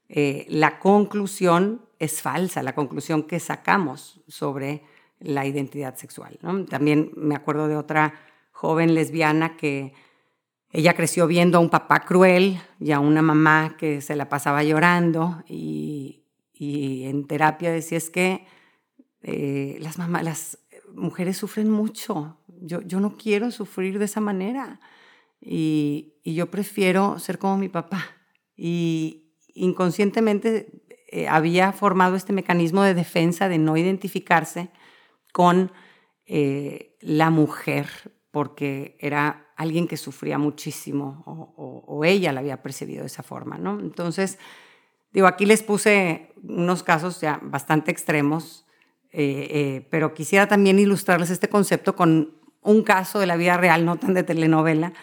eh, 0.09 0.45
la 0.49 0.79
conclusión 0.79 1.85
es 1.99 2.21
falsa, 2.21 2.63
la 2.63 2.75
conclusión 2.75 3.23
que 3.23 3.39
sacamos 3.39 4.21
sobre 4.27 4.83
la 5.21 5.45
identidad 5.45 5.95
sexual. 5.95 6.37
También 6.69 7.11
me 7.15 7.35
acuerdo 7.35 7.67
de 7.67 7.75
otra 7.75 8.13
joven 8.51 8.93
lesbiana 8.93 9.55
que 9.57 9.93
ella 10.71 10.93
creció 10.93 11.27
viendo 11.27 11.57
a 11.57 11.61
un 11.61 11.69
papá 11.69 12.01
cruel 12.01 12.59
y 12.79 12.91
a 12.91 12.99
una 12.99 13.21
mamá 13.21 13.75
que 13.77 14.01
se 14.01 14.15
la 14.15 14.29
pasaba 14.29 14.63
llorando 14.63 15.43
y, 15.47 16.17
en 16.63 17.25
terapia 17.25 17.71
decía 17.71 17.97
es 17.97 18.11
que 18.11 18.45
eh, 19.23 19.77
las, 19.79 19.97
las 19.97 20.59
mujeres 20.93 21.35
sufren 21.35 21.71
mucho, 21.71 22.37
yo, 22.47 22.81
yo 22.81 22.99
no 22.99 23.17
quiero 23.17 23.49
sufrir 23.49 23.97
de 23.97 24.05
esa 24.05 24.21
manera 24.21 24.79
y, 25.39 26.13
y 26.23 26.35
yo 26.35 26.51
prefiero 26.51 27.17
ser 27.17 27.39
como 27.39 27.57
mi 27.57 27.67
papá. 27.67 28.05
Y 28.55 29.33
inconscientemente 29.55 30.83
eh, 31.07 31.27
había 31.27 31.71
formado 31.73 32.15
este 32.15 32.31
mecanismo 32.31 32.83
de 32.83 32.93
defensa 32.93 33.49
de 33.49 33.57
no 33.57 33.75
identificarse 33.75 34.69
con 35.31 35.71
eh, 36.25 36.95
la 37.01 37.29
mujer, 37.29 37.87
porque 38.31 38.97
era 38.99 39.47
alguien 39.57 39.87
que 39.87 39.97
sufría 39.97 40.37
muchísimo 40.37 41.23
o, 41.57 42.03
ella 42.03 42.31
la 42.31 42.39
había 42.39 42.63
percibido 42.63 43.01
de 43.01 43.07
esa 43.07 43.21
forma, 43.21 43.59
¿no? 43.59 43.79
Entonces, 43.79 44.39
digo, 45.11 45.27
aquí 45.27 45.45
les 45.45 45.61
puse 45.61 46.33
unos 46.41 46.81
casos 46.81 47.21
ya 47.21 47.39
bastante 47.43 47.91
extremos, 47.91 48.65
eh, 49.11 49.47
eh, 49.51 49.87
pero 49.91 50.15
quisiera 50.15 50.47
también 50.47 50.79
ilustrarles 50.79 51.29
este 51.29 51.47
concepto 51.47 51.95
con 51.95 52.33
un 52.61 52.81
caso 52.81 53.19
de 53.19 53.27
la 53.27 53.35
vida 53.35 53.57
real, 53.57 53.85
no 53.85 53.97
tan 53.97 54.15
de 54.15 54.23
telenovela, 54.23 54.93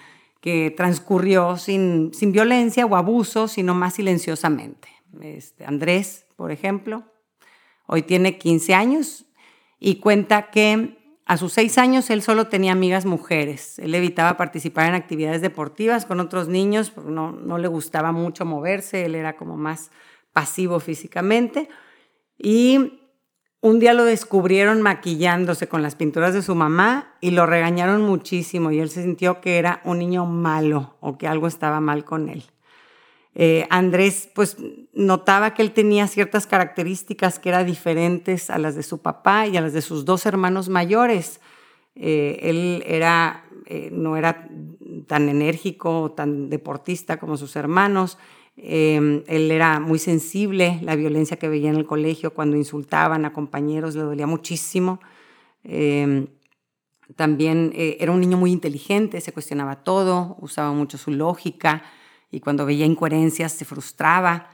que 0.40 0.72
transcurrió 0.76 1.56
sin, 1.56 2.12
sin 2.14 2.32
violencia 2.32 2.86
o 2.86 2.96
abuso, 2.96 3.46
sino 3.46 3.74
más 3.74 3.94
silenciosamente. 3.94 4.88
Este, 5.20 5.64
Andrés, 5.64 6.26
por 6.36 6.50
ejemplo, 6.50 7.04
hoy 7.86 8.02
tiene 8.02 8.38
15 8.38 8.74
años 8.74 9.27
y 9.78 9.96
cuenta 9.96 10.50
que 10.50 10.98
a 11.24 11.36
sus 11.36 11.52
seis 11.52 11.76
años 11.76 12.08
él 12.10 12.22
solo 12.22 12.48
tenía 12.48 12.72
amigas 12.72 13.04
mujeres. 13.04 13.78
Él 13.78 13.94
evitaba 13.94 14.36
participar 14.36 14.88
en 14.88 14.94
actividades 14.94 15.42
deportivas 15.42 16.06
con 16.06 16.20
otros 16.20 16.48
niños, 16.48 16.90
porque 16.90 17.10
no, 17.10 17.32
no 17.32 17.58
le 17.58 17.68
gustaba 17.68 18.12
mucho 18.12 18.44
moverse, 18.44 19.04
él 19.04 19.14
era 19.14 19.36
como 19.36 19.56
más 19.56 19.90
pasivo 20.32 20.80
físicamente. 20.80 21.68
Y 22.38 22.98
un 23.60 23.80
día 23.80 23.92
lo 23.92 24.04
descubrieron 24.04 24.82
maquillándose 24.82 25.68
con 25.68 25.82
las 25.82 25.96
pinturas 25.96 26.32
de 26.32 26.42
su 26.42 26.54
mamá 26.54 27.16
y 27.20 27.32
lo 27.32 27.44
regañaron 27.44 28.02
muchísimo 28.02 28.70
y 28.70 28.78
él 28.78 28.88
se 28.88 29.02
sintió 29.02 29.40
que 29.40 29.58
era 29.58 29.82
un 29.84 29.98
niño 29.98 30.26
malo 30.26 30.96
o 31.00 31.18
que 31.18 31.26
algo 31.26 31.48
estaba 31.48 31.80
mal 31.80 32.04
con 32.04 32.28
él. 32.28 32.44
Eh, 33.40 33.68
Andrés 33.70 34.28
pues 34.34 34.56
notaba 34.92 35.54
que 35.54 35.62
él 35.62 35.70
tenía 35.70 36.08
ciertas 36.08 36.48
características 36.48 37.38
que 37.38 37.50
eran 37.50 37.66
diferentes 37.66 38.50
a 38.50 38.58
las 38.58 38.74
de 38.74 38.82
su 38.82 38.98
papá 38.98 39.46
y 39.46 39.56
a 39.56 39.60
las 39.60 39.72
de 39.72 39.80
sus 39.80 40.04
dos 40.04 40.26
hermanos 40.26 40.68
mayores. 40.68 41.40
Eh, 41.94 42.40
él 42.42 42.82
era, 42.84 43.44
eh, 43.66 43.90
no 43.92 44.16
era 44.16 44.48
tan 45.06 45.28
enérgico, 45.28 46.10
tan 46.16 46.50
deportista 46.50 47.20
como 47.20 47.36
sus 47.36 47.54
hermanos. 47.54 48.18
Em, 48.56 49.22
él 49.28 49.52
era 49.52 49.78
muy 49.78 50.00
sensible, 50.00 50.80
la 50.82 50.96
violencia 50.96 51.36
que 51.36 51.48
veía 51.48 51.70
en 51.70 51.76
el 51.76 51.86
colegio 51.86 52.34
cuando 52.34 52.56
insultaban 52.56 53.24
a 53.24 53.32
compañeros 53.32 53.94
le 53.94 54.02
dolía 54.02 54.26
muchísimo. 54.26 54.98
Em, 55.62 56.26
también 57.14 57.72
era 57.74 58.10
un 58.10 58.20
niño 58.20 58.36
muy 58.36 58.50
inteligente, 58.50 59.20
se 59.20 59.32
cuestionaba 59.32 59.76
todo, 59.76 60.36
usaba 60.40 60.72
mucho 60.72 60.98
su 60.98 61.12
lógica 61.12 61.84
y 62.30 62.40
cuando 62.40 62.66
veía 62.66 62.86
incoherencias 62.86 63.52
se 63.52 63.64
frustraba. 63.64 64.48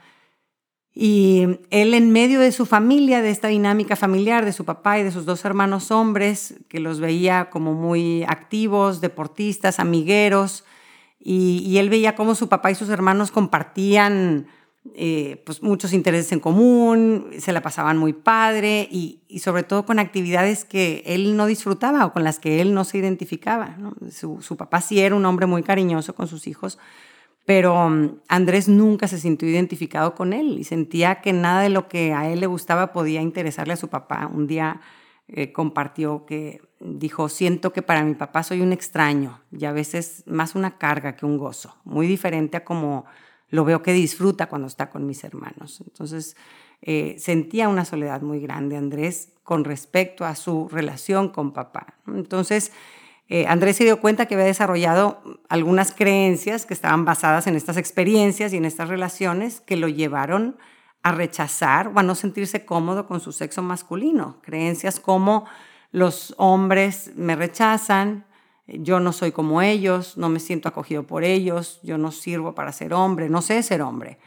Y 0.93 1.59
él 1.71 1.93
en 1.93 2.11
medio 2.11 2.39
de 2.39 2.53
su 2.53 2.65
familia, 2.65 3.21
de 3.21 3.29
esta 3.29 3.49
dinámica 3.49 3.97
familiar 3.97 4.45
de 4.45 4.53
su 4.53 4.63
papá 4.63 4.97
y 4.97 5.03
de 5.03 5.11
sus 5.11 5.25
dos 5.25 5.43
hermanos 5.43 5.91
hombres, 5.91 6.55
que 6.69 6.79
los 6.79 7.01
veía 7.01 7.49
como 7.49 7.73
muy 7.73 8.23
activos, 8.23 9.01
deportistas, 9.01 9.79
amigueros, 9.79 10.63
y, 11.27 11.79
él 11.79 11.89
veía 11.89 12.15
cómo 12.15 12.35
su 12.35 12.49
papá 12.49 12.69
y 12.69 12.75
sus 12.75 12.89
hermanos 12.89 13.31
compartían 13.31 14.45
eh, 14.93 15.41
pues 15.43 15.63
muchos 15.63 15.91
intereses 15.91 16.31
en 16.31 16.39
común, 16.39 17.31
se 17.39 17.51
la 17.51 17.63
pasaban 17.63 17.97
muy 17.97 18.13
padre 18.13 18.87
y, 18.91 19.23
sobre 19.39 19.63
todo 19.63 19.87
con 19.87 19.97
actividades 19.97 20.65
que 20.65 21.01
él 21.07 21.35
no 21.35 21.47
disfrutaba 21.47 22.05
o 22.05 22.13
con 22.13 22.23
las 22.23 22.37
que 22.37 22.61
él 22.61 22.75
no 22.75 22.83
se 22.83 22.99
identificaba. 22.99 23.75
Su, 24.11 24.43
su 24.43 24.55
papá 24.55 24.81
sí 24.81 24.99
era 24.99 25.15
un 25.15 25.25
hombre 25.25 25.47
muy 25.47 25.63
cariñoso 25.63 26.13
con 26.13 26.27
sus 26.27 26.45
hijos, 26.45 26.77
pero 27.45 27.89
mm, 27.89 28.21
Andrés 28.27 28.67
nunca 28.67 29.07
se 29.07 29.19
sintió 29.19 29.47
identificado 29.47 30.15
con 30.15 30.33
él 30.33 30.57
y 30.59 30.63
sentía 30.63 31.21
que 31.21 31.33
nada 31.33 31.61
de 31.61 31.69
lo 31.69 31.87
que 31.87 32.13
a 32.13 32.29
él 32.29 32.39
le 32.39 32.47
gustaba 32.47 32.91
podía 32.91 33.21
interesarle 33.21 33.73
a 33.73 33.77
su 33.77 33.87
papá. 33.87 34.29
Un 34.33 34.47
día 34.47 34.81
eh, 35.27 35.51
compartió 35.53 36.25
que 36.25 36.61
dijo, 36.79 37.29
siento 37.29 37.71
que 37.71 37.81
para 37.81 38.03
mi 38.03 38.15
papá 38.15 38.43
soy 38.43 38.61
un 38.61 38.73
extraño 38.73 39.41
y 39.51 39.65
a 39.65 39.71
veces 39.71 40.23
más 40.27 40.55
una 40.55 40.77
carga 40.77 41.15
que 41.15 41.25
un 41.25 41.37
gozo, 41.37 41.77
muy 41.83 42.07
diferente 42.07 42.57
a 42.57 42.63
como 42.65 43.05
lo 43.49 43.63
veo 43.63 43.81
que 43.81 43.93
disfruta 43.93 44.47
cuando 44.47 44.67
está 44.67 44.89
con 44.89 45.05
mis 45.05 45.23
hermanos. 45.23 45.81
Entonces 45.85 46.35
eh, 46.81 47.15
sentía 47.19 47.69
una 47.69 47.85
soledad 47.85 48.21
muy 48.21 48.39
grande 48.39 48.77
Andrés 48.77 49.33
con 49.43 49.63
respecto 49.63 50.25
a 50.25 50.35
su 50.35 50.67
relación 50.69 51.29
con 51.29 51.53
papá. 51.53 51.95
Entonces, 52.07 52.71
eh, 53.27 53.47
Andrés 53.47 53.77
se 53.77 53.83
dio 53.83 53.99
cuenta 53.99 54.27
que 54.27 54.35
había 54.35 54.45
desarrollado 54.45 55.21
algunas 55.49 55.93
creencias 55.93 56.65
que 56.65 56.75
estaban 56.75 57.05
basadas 57.05 57.47
en 57.47 57.55
estas 57.55 57.77
experiencias 57.77 58.53
y 58.53 58.57
en 58.57 58.65
estas 58.65 58.89
relaciones 58.89 59.61
que 59.61 59.77
lo 59.77 59.87
llevaron 59.87 60.57
a 61.01 61.11
rechazar 61.11 61.87
o 61.87 61.99
a 61.99 62.03
no 62.03 62.15
sentirse 62.15 62.65
cómodo 62.65 63.07
con 63.07 63.19
su 63.19 63.31
sexo 63.31 63.61
masculino. 63.61 64.37
Creencias 64.41 64.99
como 64.99 65.45
los 65.91 66.35
hombres 66.37 67.11
me 67.15 67.35
rechazan, 67.35 68.25
yo 68.67 68.99
no 68.99 69.13
soy 69.13 69.31
como 69.31 69.61
ellos, 69.61 70.17
no 70.17 70.29
me 70.29 70.39
siento 70.39 70.69
acogido 70.69 71.03
por 71.03 71.23
ellos, 71.23 71.79
yo 71.83 71.97
no 71.97 72.11
sirvo 72.11 72.53
para 72.53 72.71
ser 72.71 72.93
hombre, 72.93 73.29
no 73.29 73.41
sé 73.41 73.61
ser 73.63 73.81
hombre. 73.81 74.17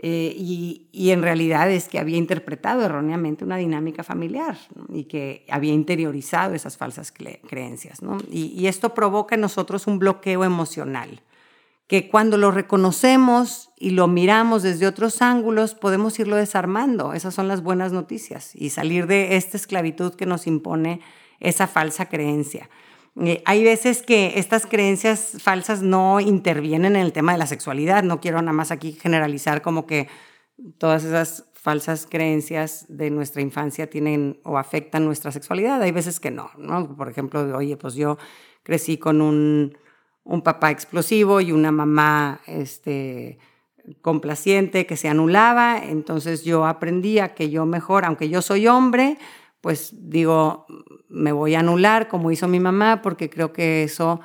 Eh, 0.00 0.32
y, 0.36 1.10
en 1.10 1.22
realidad 1.22 1.70
es 1.70 1.88
que 1.88 1.98
había 1.98 2.16
interpretado 2.16 2.82
erróneamente 2.84 3.44
una 3.44 3.56
dinámica 3.56 4.04
familiar 4.04 4.56
y 4.90 5.04
que 5.04 5.44
había 5.50 5.72
interiorizado 5.72 6.54
esas 6.54 6.76
falsas 6.76 7.12
creencias. 7.12 7.98
Y, 8.30 8.66
esto 8.66 8.94
provoca 8.94 9.34
en 9.34 9.40
nosotros 9.40 9.88
un 9.88 9.98
bloqueo 9.98 10.44
emocional, 10.44 11.22
que 11.88 12.08
cuando 12.08 12.36
lo 12.36 12.52
reconocemos 12.52 13.70
y 13.76 13.90
lo 13.90 14.06
miramos 14.06 14.62
desde 14.62 14.86
otros 14.86 15.20
ángulos, 15.20 15.74
podemos 15.74 16.18
irlo 16.20 16.36
desarmando. 16.36 17.12
Esas 17.12 17.34
son 17.34 17.48
las 17.48 17.62
buenas 17.62 17.92
noticias 17.92 18.54
y 18.54 18.70
salir 18.70 19.06
de 19.06 19.36
esta 19.36 19.56
esclavitud 19.56 20.14
que 20.14 20.26
nos 20.26 20.46
impone 20.46 21.00
esa 21.40 21.66
falsa 21.66 22.06
creencia. 22.06 22.68
Eh, 23.20 23.42
hay 23.46 23.64
veces 23.64 24.02
que 24.02 24.34
estas 24.36 24.66
creencias 24.66 25.36
falsas 25.40 25.82
no 25.82 26.20
intervienen 26.20 26.96
en 26.96 27.02
el 27.02 27.12
tema 27.12 27.32
de 27.32 27.38
la 27.38 27.46
sexualidad. 27.46 28.02
No 28.02 28.20
quiero 28.20 28.40
nada 28.40 28.52
más 28.52 28.70
aquí 28.70 28.92
generalizar 28.92 29.62
como 29.62 29.86
que 29.86 30.08
todas 30.78 31.04
esas 31.04 31.48
falsas 31.54 32.06
creencias 32.08 32.86
de 32.88 33.10
nuestra 33.10 33.42
infancia 33.42 33.90
tienen 33.90 34.40
o 34.44 34.58
afectan 34.58 35.04
nuestra 35.04 35.32
sexualidad. 35.32 35.82
Hay 35.82 35.92
veces 35.92 36.20
que 36.20 36.30
no, 36.30 36.50
¿no? 36.56 36.96
Por 36.96 37.08
ejemplo, 37.08 37.40
oye, 37.56 37.76
pues 37.76 37.94
yo 37.94 38.18
crecí 38.62 38.98
con 38.98 39.20
un, 39.20 39.76
papá 40.44 40.70
explosivo 40.70 41.40
y 41.40 41.52
una 41.52 41.72
mamá 41.72 42.40
este, 42.46 43.38
complaciente 44.02 44.86
que 44.86 44.96
se 44.96 45.08
anulaba, 45.08 45.78
entonces 45.82 46.44
yo 46.44 46.66
aprendía 46.66 47.34
que 47.34 47.50
yo 47.50 47.66
mejor, 47.66 48.04
aunque 48.04 48.28
yo 48.28 48.42
soy 48.42 48.66
hombre, 48.68 49.18
pues 49.60 49.94
digo, 49.98 50.66
me 51.08 51.32
voy 51.32 51.54
a 51.54 51.60
anular 51.60 52.08
como 52.08 52.30
hizo 52.30 52.48
mi 52.48 52.60
mamá 52.60 53.02
porque 53.02 53.30
creo 53.30 53.52
que 53.52 53.82
eso 53.82 54.20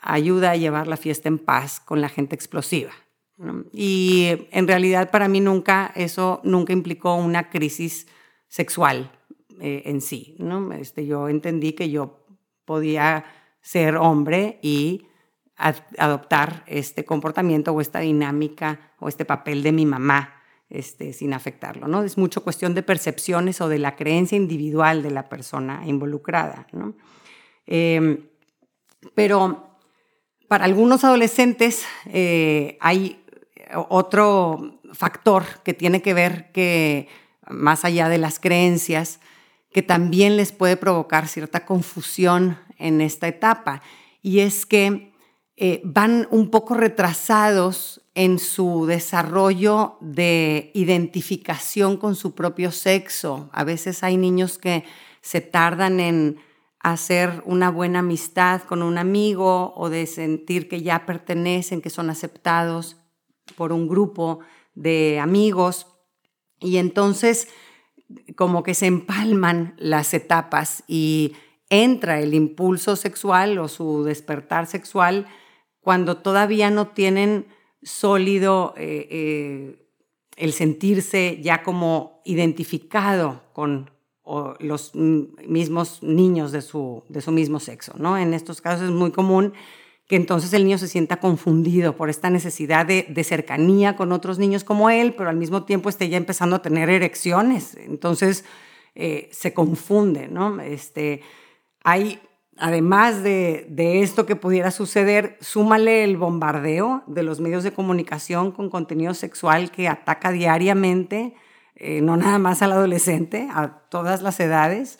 ayuda 0.00 0.52
a 0.52 0.56
llevar 0.56 0.86
la 0.86 0.96
fiesta 0.96 1.28
en 1.28 1.38
paz 1.38 1.80
con 1.80 2.00
la 2.00 2.08
gente 2.08 2.34
explosiva. 2.34 2.92
Y 3.72 4.46
en 4.50 4.68
realidad 4.68 5.10
para 5.10 5.26
mí 5.26 5.40
nunca, 5.40 5.92
eso 5.94 6.40
nunca 6.44 6.74
implicó 6.74 7.14
una 7.14 7.48
crisis 7.48 8.06
sexual 8.48 9.10
eh, 9.60 9.82
en 9.86 10.02
sí. 10.02 10.36
¿no? 10.38 10.72
Este, 10.72 11.06
yo 11.06 11.28
entendí 11.28 11.72
que 11.72 11.90
yo 11.90 12.26
podía 12.66 13.24
ser 13.62 13.96
hombre 13.96 14.58
y 14.62 15.06
adoptar 15.56 16.64
este 16.66 17.04
comportamiento 17.04 17.72
o 17.72 17.80
esta 17.80 18.00
dinámica 18.00 18.92
o 18.98 19.08
este 19.08 19.26
papel 19.26 19.62
de 19.62 19.72
mi 19.72 19.84
mamá 19.84 20.39
este, 20.70 21.12
sin 21.12 21.34
afectarlo. 21.34 21.88
¿no? 21.88 22.02
Es 22.02 22.16
mucho 22.16 22.42
cuestión 22.42 22.74
de 22.74 22.82
percepciones 22.82 23.60
o 23.60 23.68
de 23.68 23.78
la 23.78 23.96
creencia 23.96 24.36
individual 24.36 25.02
de 25.02 25.10
la 25.10 25.28
persona 25.28 25.82
involucrada. 25.84 26.66
Em, 27.66 28.28
pero 29.14 29.76
para 30.48 30.64
algunos 30.64 31.04
adolescentes 31.04 31.84
eh, 32.06 32.78
hay 32.80 33.22
otro 33.88 34.80
factor 34.92 35.44
que 35.64 35.74
tiene 35.74 36.02
que 36.02 36.14
ver 36.14 36.50
que, 36.52 37.08
más 37.48 37.84
allá 37.84 38.08
de 38.08 38.18
las 38.18 38.38
creencias, 38.40 39.20
que 39.72 39.82
también 39.82 40.36
les 40.36 40.52
puede 40.52 40.76
provocar 40.76 41.28
cierta 41.28 41.64
confusión 41.64 42.58
en 42.78 43.00
esta 43.00 43.28
etapa, 43.28 43.82
y 44.22 44.40
es 44.40 44.66
que 44.66 45.12
eh, 45.56 45.80
van 45.84 46.26
un 46.30 46.50
poco 46.50 46.74
retrasados 46.74 48.02
en 48.20 48.38
su 48.38 48.84
desarrollo 48.84 49.96
de 50.00 50.72
identificación 50.74 51.96
con 51.96 52.16
su 52.16 52.34
propio 52.34 52.70
sexo. 52.70 53.48
A 53.50 53.64
veces 53.64 54.02
hay 54.02 54.18
niños 54.18 54.58
que 54.58 54.84
se 55.22 55.40
tardan 55.40 56.00
en 56.00 56.36
hacer 56.80 57.42
una 57.46 57.70
buena 57.70 58.00
amistad 58.00 58.60
con 58.64 58.82
un 58.82 58.98
amigo 58.98 59.72
o 59.74 59.88
de 59.88 60.04
sentir 60.04 60.68
que 60.68 60.82
ya 60.82 61.06
pertenecen, 61.06 61.80
que 61.80 61.88
son 61.88 62.10
aceptados 62.10 62.98
por 63.56 63.72
un 63.72 63.88
grupo 63.88 64.40
de 64.74 65.18
amigos. 65.18 65.86
Y 66.58 66.76
entonces 66.76 67.48
como 68.36 68.62
que 68.62 68.74
se 68.74 68.84
empalman 68.84 69.74
las 69.78 70.12
etapas 70.12 70.84
y 70.86 71.32
entra 71.70 72.20
el 72.20 72.34
impulso 72.34 72.96
sexual 72.96 73.58
o 73.58 73.66
su 73.66 74.04
despertar 74.04 74.66
sexual 74.66 75.26
cuando 75.80 76.18
todavía 76.18 76.68
no 76.68 76.88
tienen 76.88 77.46
sólido 77.82 78.74
eh, 78.76 79.06
eh, 79.10 79.86
el 80.36 80.52
sentirse 80.52 81.40
ya 81.42 81.62
como 81.62 82.20
identificado 82.24 83.42
con 83.52 83.90
los 84.60 84.94
mismos 84.94 86.04
niños 86.04 86.52
de 86.52 86.62
su, 86.62 87.02
de 87.08 87.20
su 87.20 87.32
mismo 87.32 87.58
sexo. 87.58 87.94
¿no? 87.98 88.16
En 88.16 88.32
estos 88.32 88.60
casos 88.60 88.84
es 88.84 88.90
muy 88.90 89.10
común 89.10 89.54
que 90.10 90.16
entonces 90.16 90.52
el 90.52 90.64
niño 90.64 90.78
se 90.78 90.88
sienta 90.88 91.18
confundido 91.18 91.96
por 91.96 92.10
esta 92.10 92.30
necesidad 92.30 92.84
de, 92.84 93.24
cercanía 93.24 93.94
con 93.94 94.10
otros 94.10 94.40
niños 94.40 94.64
como 94.64 94.90
él, 94.90 95.14
pero 95.16 95.30
al 95.30 95.36
mismo 95.36 95.64
tiempo 95.64 95.88
esté 95.88 96.08
ya 96.08 96.16
empezando 96.16 96.56
a 96.56 96.62
tener 96.62 96.90
erecciones. 96.90 97.76
Entonces 97.76 98.44
eh, 98.96 99.28
se 99.32 99.54
confunde, 99.54 100.26
¿no? 100.26 100.60
Este, 100.60 101.22
hay 101.84 102.18
además 102.60 103.22
de, 103.22 103.66
esto 104.02 104.26
que 104.26 104.36
pudiera 104.36 104.70
suceder, 104.70 105.36
súmale 105.40 106.04
el 106.04 106.16
bombardeo 106.16 107.02
de 107.06 107.22
los 107.22 107.40
medios 107.40 107.64
de 107.64 107.72
comunicación 107.72 108.52
con 108.52 108.70
contenido 108.70 109.14
sexual 109.14 109.70
que 109.70 109.88
ataca 109.88 110.30
diariamente, 110.30 111.34
eh, 111.74 112.02
no 112.02 112.16
nada 112.16 112.38
más 112.38 112.62
al 112.62 112.72
adolescente, 112.72 113.48
a 113.50 113.80
todas 113.88 114.22
las 114.22 114.38
edades. 114.40 114.98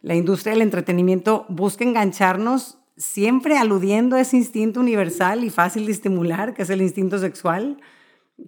La 0.00 0.14
industria 0.14 0.54
del 0.54 0.62
entretenimiento 0.62 1.44
busca 1.48 1.84
engancharnos 1.84 2.78
siempre 2.96 3.58
aludiendo 3.58 4.16
a 4.16 4.20
ese 4.20 4.36
instinto 4.36 4.80
universal 4.80 5.44
y 5.44 5.50
fácil 5.50 5.86
de 5.86 5.92
estimular, 5.92 6.54
que 6.54 6.62
es 6.62 6.70
el 6.70 6.80
instinto 6.80 7.18
sexual. 7.18 7.80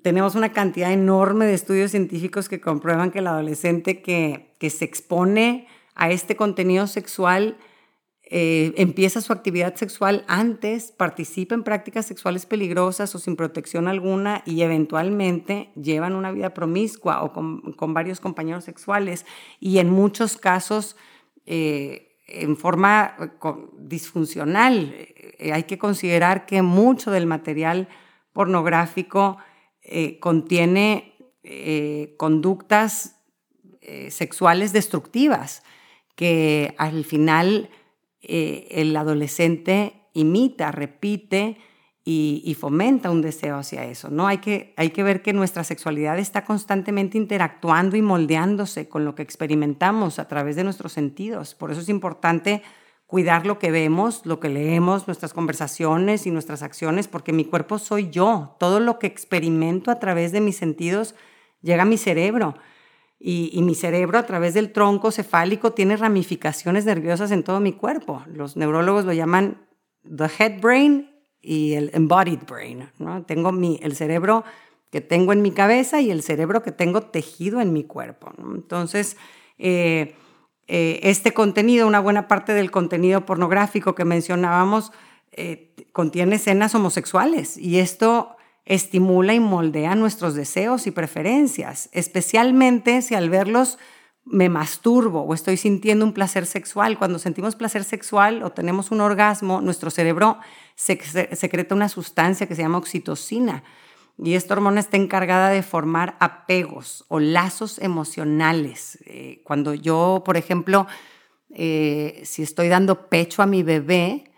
Tenemos 0.02 0.34
una 0.34 0.52
cantidad 0.52 0.92
enorme 0.92 1.44
de 1.44 1.54
estudios 1.54 1.90
científicos 1.90 2.48
que 2.48 2.60
comprueban 2.60 3.10
que 3.10 3.18
el 3.18 3.26
adolescente 3.26 4.02
que, 4.02 4.54
que 4.58 4.70
se 4.70 4.84
expone 4.84 5.68
a 5.94 6.10
este 6.10 6.36
contenido 6.36 6.86
sexual 6.86 7.58
eh, 8.28 8.74
empieza 8.76 9.20
su 9.20 9.32
actividad 9.32 9.76
sexual 9.76 10.24
antes, 10.26 10.90
participa 10.90 11.54
en 11.54 11.62
prácticas 11.62 12.06
sexuales 12.06 12.44
peligrosas 12.44 13.14
o 13.14 13.20
sin 13.20 13.36
protección 13.36 13.86
alguna 13.86 14.42
y 14.44 14.62
eventualmente 14.62 15.70
llevan 15.80 16.16
una 16.16 16.32
vida 16.32 16.52
promiscua 16.52 17.22
o 17.22 17.32
con, 17.32 17.94
varios 17.94 18.18
compañeros 18.18 18.64
sexuales 18.64 19.26
y 19.60 19.78
en 19.78 19.90
muchos 19.90 20.36
casos 20.38 20.96
eh, 21.46 22.16
en 22.26 22.56
forma 22.56 23.14
disfuncional. 23.78 24.92
Eh, 24.96 25.52
hay 25.52 25.62
que 25.62 25.78
considerar 25.78 26.46
que 26.46 26.62
mucho 26.62 27.12
del 27.12 27.26
material 27.26 27.88
pornográfico 28.32 29.38
contiene 30.18 31.14
conductas 32.16 33.20
sexuales 34.08 34.72
destructivas 34.72 35.62
que 36.16 36.74
al 36.76 37.04
final 37.04 37.70
el 38.26 38.96
adolescente 38.96 40.08
imita, 40.12 40.72
repite 40.72 41.58
y, 42.08 42.56
fomenta 42.58 43.10
un 43.10 43.20
deseo 43.20 43.56
hacia 43.56 43.84
eso. 43.84 44.10
¿no? 44.10 44.28
Hay, 44.28 44.38
que, 44.38 44.74
hay 44.76 44.90
que 44.90 45.02
ver 45.02 45.22
que 45.22 45.32
nuestra 45.32 45.64
sexualidad 45.64 46.18
está 46.18 46.44
constantemente 46.44 47.18
interactuando 47.18 47.96
y 47.96 48.02
moldeándose 48.02 48.88
con 48.88 49.04
lo 49.04 49.16
que 49.16 49.22
experimentamos 49.22 50.20
a 50.20 50.28
través 50.28 50.54
de 50.54 50.62
nuestros 50.62 50.92
sentidos. 50.92 51.56
Por 51.56 51.72
eso 51.72 51.80
es 51.80 51.88
importante 51.88 52.62
cuidar 53.06 53.44
lo 53.44 53.58
que 53.58 53.72
vemos, 53.72 54.24
lo 54.24 54.38
que 54.38 54.48
leemos, 54.48 55.08
nuestras 55.08 55.32
conversaciones 55.32 56.26
y 56.26 56.30
nuestras 56.30 56.62
acciones, 56.62 57.08
porque 57.08 57.32
mi 57.32 57.44
cuerpo 57.44 57.80
soy 57.80 58.10
yo. 58.10 58.56
Todo 58.60 58.78
lo 58.78 59.00
que 59.00 59.08
experimento 59.08 59.90
a 59.90 59.98
través 59.98 60.30
de 60.30 60.40
mis 60.40 60.56
sentidos 60.56 61.16
llega 61.60 61.82
a 61.82 61.86
mi 61.86 61.98
cerebro. 61.98 62.54
Y, 63.18 63.62
mi 63.62 63.74
cerebro 63.74 64.18
a 64.18 64.26
través 64.26 64.54
del 64.54 64.72
tronco 64.72 65.10
cefálico 65.10 65.72
tiene 65.72 65.96
ramificaciones 65.96 66.84
nerviosas 66.84 67.30
en 67.30 67.42
todo 67.42 67.60
mi 67.60 67.72
cuerpo. 67.72 68.22
Los 68.26 68.56
neurólogos 68.56 69.06
lo 69.06 69.12
llaman 69.12 69.66
the 70.04 70.26
head 70.38 70.60
brain 70.60 71.10
y 71.40 71.72
el 71.74 71.90
embodied 71.94 72.40
brain. 72.46 72.90
¿no? 72.98 73.24
Tengo 73.24 73.52
mi, 73.52 73.80
el 73.82 73.96
cerebro 73.96 74.44
que 74.90 75.00
tengo 75.00 75.32
en 75.32 75.42
mi 75.42 75.50
cabeza 75.50 76.00
y 76.00 76.10
el 76.10 76.22
cerebro 76.22 76.62
que 76.62 76.72
tengo 76.72 77.02
tejido 77.02 77.60
en 77.60 77.72
mi 77.72 77.84
cuerpo. 77.84 78.32
Entonces, 78.54 79.16
eh, 79.58 80.14
eh, 80.68 81.00
este 81.02 81.32
contenido, 81.32 81.86
una 81.86 82.00
buena 82.00 82.28
parte 82.28 82.52
del 82.52 82.70
contenido 82.70 83.24
pornográfico 83.24 83.94
que 83.94 84.04
mencionábamos, 84.04 84.92
eh, 85.32 85.74
contiene 85.92 86.36
escenas 86.36 86.74
homosexuales 86.74 87.56
y 87.56 87.78
esto 87.78 88.35
estimula 88.66 89.32
y 89.32 89.40
moldea 89.40 89.94
nuestros 89.94 90.34
deseos 90.34 90.86
y 90.86 90.90
preferencias, 90.90 91.88
especialmente 91.92 93.00
si 93.00 93.14
al 93.14 93.30
verlos 93.30 93.78
me 94.24 94.48
masturbo 94.48 95.22
o 95.22 95.34
estoy 95.34 95.56
sintiendo 95.56 96.04
un 96.04 96.12
placer 96.12 96.46
sexual. 96.46 96.98
Cuando 96.98 97.20
sentimos 97.20 97.54
placer 97.54 97.84
sexual 97.84 98.42
o 98.42 98.50
tenemos 98.50 98.90
un 98.90 99.00
orgasmo, 99.00 99.60
nuestro 99.60 99.90
cerebro 99.90 100.38
secreta 100.74 101.74
una 101.74 101.88
sustancia 101.88 102.46
que 102.46 102.56
se 102.56 102.62
llama 102.62 102.78
oxitocina 102.78 103.62
y 104.18 104.34
esta 104.34 104.54
hormona 104.54 104.80
está 104.80 104.96
encargada 104.96 105.50
de 105.50 105.62
formar 105.62 106.16
apegos 106.20 107.04
o 107.08 107.20
lazos 107.20 107.78
emocionales. 107.78 108.98
Eh, 109.06 109.42
cuando 109.44 109.74
yo, 109.74 110.22
por 110.24 110.36
ejemplo, 110.36 110.86
eh, 111.50 112.22
si 112.24 112.42
estoy 112.42 112.68
dando 112.68 113.08
pecho 113.08 113.42
a 113.42 113.46
mi 113.46 113.62
bebé, 113.62 114.32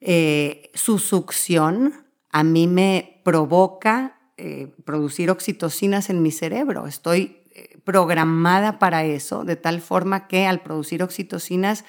eh, 0.00 0.70
su 0.74 0.98
succión 0.98 2.01
a 2.32 2.42
mí 2.42 2.66
me 2.66 3.20
provoca 3.24 4.18
producir 4.84 5.30
oxitocinas 5.30 6.10
en 6.10 6.20
mi 6.20 6.32
cerebro. 6.32 6.88
Estoy 6.88 7.42
programada 7.84 8.78
para 8.78 9.04
eso, 9.04 9.44
de 9.44 9.56
tal 9.56 9.80
forma 9.80 10.26
que 10.26 10.46
al 10.46 10.62
producir 10.62 11.02
oxitocinas 11.02 11.84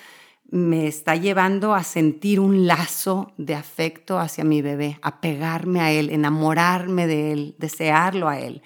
me 0.53 0.87
está 0.87 1.15
llevando 1.15 1.73
a 1.73 1.83
sentir 1.83 2.39
un 2.39 2.67
lazo 2.67 3.31
de 3.37 3.55
afecto 3.55 4.19
hacia 4.19 4.43
mi 4.43 4.61
bebé, 4.61 4.99
a 5.01 5.19
pegarme 5.19 5.81
a 5.81 5.91
él, 5.91 6.11
enamorarme 6.11 7.07
de 7.07 7.31
él, 7.31 7.55
desearlo 7.57 8.29
a 8.29 8.39
él. 8.39 8.61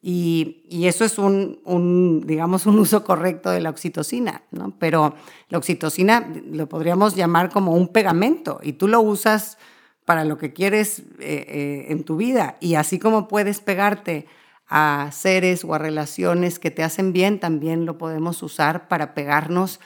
Y, 0.00 0.62
eso 0.70 1.04
es 1.04 1.18
un, 1.18 2.22
digamos, 2.24 2.64
un 2.64 2.78
uso 2.78 3.04
correcto 3.04 3.50
de 3.50 3.60
la 3.60 3.68
oxitocina, 3.68 4.44
¿no? 4.50 4.72
Pero 4.78 5.14
la 5.50 5.58
oxitocina 5.58 6.26
lo 6.50 6.68
podríamos 6.68 7.16
llamar 7.16 7.50
como 7.50 7.72
un 7.72 7.88
pegamento 7.88 8.60
y 8.62 8.74
tú 8.74 8.88
lo 8.88 9.02
usas 9.02 9.58
para 10.06 10.24
lo 10.24 10.38
que 10.38 10.54
quieres 10.54 11.00
eh, 11.00 11.04
eh, 11.48 11.86
en 11.88 12.04
tu 12.04 12.16
vida. 12.16 12.56
Y 12.60 12.76
así 12.76 12.98
como 12.98 13.28
puedes 13.28 13.60
pegarte 13.60 14.26
a 14.68 15.10
seres 15.12 15.64
o 15.64 15.74
a 15.74 15.78
relaciones 15.78 16.58
que 16.58 16.70
te 16.70 16.82
hacen 16.82 17.12
bien, 17.12 17.38
también 17.38 17.84
lo 17.84 17.98
podemos 17.98 18.42
usar 18.42 18.88
para 18.88 19.14
pegarnos 19.14 19.80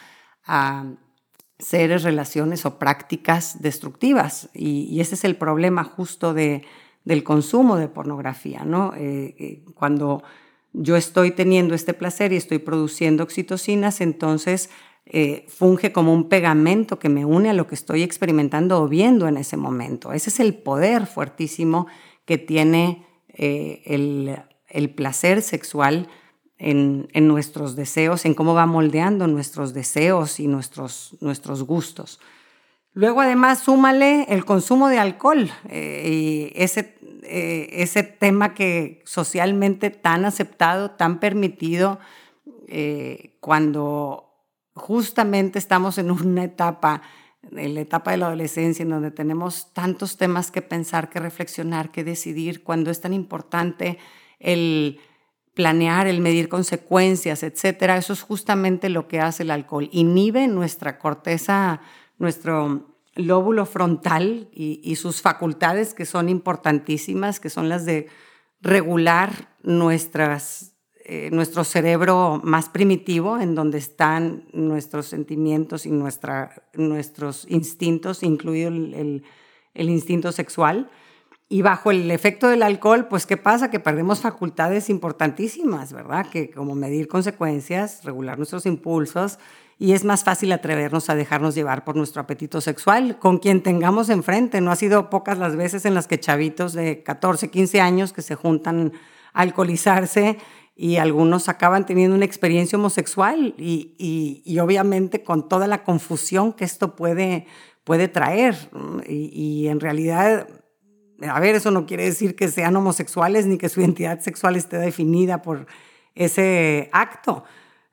a 0.45 0.85
seres, 1.59 2.03
relaciones 2.03 2.65
o 2.67 2.79
prácticas 2.79 3.61
destructivas. 3.61 4.51
Y, 4.55 5.01
ese 5.01 5.15
es 5.15 5.25
el 5.25 5.37
problema 5.37 5.85
justo 5.85 6.35
de, 6.35 6.65
del 7.05 7.25
consumo 7.25 7.77
de 7.77 7.89
pornografía, 7.89 8.65
¿no? 8.65 8.93
Eh, 8.97 9.65
cuando 9.75 10.23
yo 10.73 10.97
estoy 10.97 11.31
teniendo 11.31 11.75
este 11.75 11.95
placer 11.95 12.33
y 12.33 12.37
estoy 12.37 12.59
produciendo 12.59 13.25
oxitocinas, 13.25 14.01
entonces 14.01 14.71
eh, 15.11 15.45
funge 15.49 15.93
como 15.93 16.15
un 16.15 16.29
pegamento 16.29 16.99
que 16.99 17.09
me 17.09 17.25
une 17.25 17.51
a 17.51 17.55
lo 17.55 17.67
que 17.67 17.75
estoy 17.75 18.03
experimentando 18.03 18.81
o 18.81 18.89
viendo 18.89 19.29
en 19.29 19.37
ese 19.37 19.57
momento. 19.57 20.13
Ese 20.13 20.31
es 20.31 20.41
el 20.41 20.55
poder 20.55 21.07
fuertísimo 21.07 21.87
que 22.25 22.39
tiene 22.39 23.07
el, 23.37 24.37
el 24.69 24.91
placer 24.91 25.43
sexual 25.43 26.09
en, 26.61 27.27
nuestros 27.27 27.75
deseos, 27.75 28.25
en 28.25 28.35
cómo 28.35 28.55
va 28.55 28.67
moldeando 28.67 29.27
nuestros 29.27 29.73
deseos 29.73 30.39
y 30.41 30.47
nuestros, 30.47 31.17
nuestros 31.21 31.63
gustos. 31.63 32.21
Luego 32.93 33.21
además 33.23 33.61
súmale 33.61 34.27
el 34.29 34.45
consumo 34.45 34.89
de 34.89 34.99
alcohol 34.99 35.51
eh, 35.69 36.51
y 36.55 36.63
ese, 36.63 36.97
eh, 37.23 37.69
ese 37.73 38.03
tema 38.03 38.53
que 38.53 39.03
socialmente 39.05 39.91
tan 39.91 40.25
aceptado, 40.25 40.91
tan 40.93 41.19
permitido, 41.19 41.99
eh, 42.69 43.37
cuando 43.41 44.30
justamente 44.81 45.59
estamos 45.59 45.99
en 45.99 46.11
una 46.11 46.45
etapa, 46.45 47.03
en 47.53 47.75
la 47.75 47.81
etapa 47.81 48.11
de 48.11 48.17
la 48.17 48.27
adolescencia, 48.27 48.83
en 48.83 48.91
donde 48.91 49.11
tenemos 49.11 49.73
tantos 49.73 50.17
temas 50.17 50.51
que 50.51 50.63
pensar, 50.63 51.11
que 51.11 51.21
reflexionar, 51.21 51.91
que 51.91 52.05
decidir, 52.05 52.63
cuando 52.63 52.91
es 52.91 53.01
tan 53.01 53.13
importante 53.13 53.99
el 54.39 55.01
planear, 55.55 56.07
el 56.07 56.21
medir 56.21 56.49
consecuencias, 56.49 57.43
etcétera, 57.43 57.97
eso 57.97 58.13
es 58.13 58.23
justamente 58.23 58.89
lo 58.89 59.09
que 59.09 59.21
hace 59.21 59.43
el 59.43 59.51
alcohol. 59.51 59.89
Inhibe 59.93 60.49
nuestra 60.49 60.99
corteza, 60.99 61.81
nuestro 62.19 62.87
lóbulo 63.15 63.67
frontal 63.67 64.49
y, 64.53 64.97
sus 64.97 65.21
facultades 65.21 65.95
que 65.95 66.07
son 66.07 66.29
importantísimas, 66.29 67.41
que 67.41 67.51
son 67.51 67.69
las 67.69 67.85
de 67.85 68.09
regular 68.61 69.55
nuestras, 69.63 70.70
eh, 71.13 71.29
nuestro 71.33 71.65
cerebro 71.65 72.41
más 72.45 72.69
primitivo, 72.69 73.41
en 73.41 73.57
donde 73.57 73.79
están 73.79 74.45
nuestros 74.53 75.07
sentimientos 75.07 75.85
y 75.85 75.91
nuestra, 75.91 76.63
nuestros 76.75 77.47
instintos, 77.49 78.23
incluido 78.23 78.69
el 78.71 79.23
instinto 79.75 80.31
sexual. 80.31 80.89
Y 81.49 81.63
bajo 81.63 81.91
el 81.91 82.09
efecto 82.13 82.47
del 82.47 82.63
alcohol, 82.63 83.09
pues 83.09 83.27
¿qué 83.27 83.37
pasa? 83.37 83.73
Que 83.73 83.81
perdemos 83.81 84.21
facultades 84.21 84.89
importantísimas, 84.89 85.93
¿verdad? 85.93 86.27
Que 86.31 86.49
como 86.49 86.77
medir 86.77 87.09
consecuencias, 87.09 88.05
regular 88.05 88.39
nuestros 88.39 88.65
impulsos 88.67 89.41
y 89.77 89.95
es 89.95 90.05
más 90.05 90.23
fácil 90.23 90.53
atrevernos 90.53 91.11
a 91.11 91.17
dejarnos 91.17 91.57
llevar 91.57 91.83
por 91.83 91.97
nuestro 91.97 92.23
apetito 92.23 92.61
sexual 92.61 93.19
con 93.19 93.39
quien 93.39 93.65
tengamos 93.65 94.11
enfrente. 94.11 94.61
No 94.61 94.71
ha 94.71 94.77
sido 94.77 95.11
pocas 95.11 95.39
las 95.39 95.57
veces 95.57 95.85
en 95.87 95.95
las 95.95 96.07
que 96.07 96.21
chavitos 96.21 96.73
de 96.73 97.03
14, 97.03 97.51
15 97.51 97.81
años 97.81 98.13
que 98.13 98.23
se 98.23 98.37
juntan 98.37 98.93
a 99.33 99.41
alcoholizarse 99.41 100.39
y 100.83 100.97
algunos 100.97 101.51
acaban 101.51 101.85
teniendo 101.85 102.17
una 102.17 102.25
experiencia 102.25 102.79
homosexual 102.79 103.55
y, 103.59 104.43
y, 104.47 104.59
obviamente 104.61 105.23
con 105.23 105.47
toda 105.47 105.67
la 105.67 105.85
confusión 105.85 106.55
que 106.55 106.65
esto 106.65 106.97
puede, 106.97 107.47
puede 107.85 108.09
traer. 108.09 108.57
Y, 109.07 109.31
y 109.35 109.69
en 109.69 109.79
realidad 109.79 110.49
a 111.29 111.39
ver, 111.39 111.55
eso 111.55 111.71
no 111.71 111.85
quiere 111.85 112.05
decir 112.05 112.35
que 112.35 112.49
sean 112.49 112.75
homosexuales 112.77 113.45
ni 113.45 113.59
que 113.59 113.69
su 113.69 113.83
identidad 113.83 114.21
sexual 114.21 114.57
esté 114.57 114.79
definida 114.79 115.43
por 115.43 115.67
ese 116.15 116.89
acto. 116.93 117.45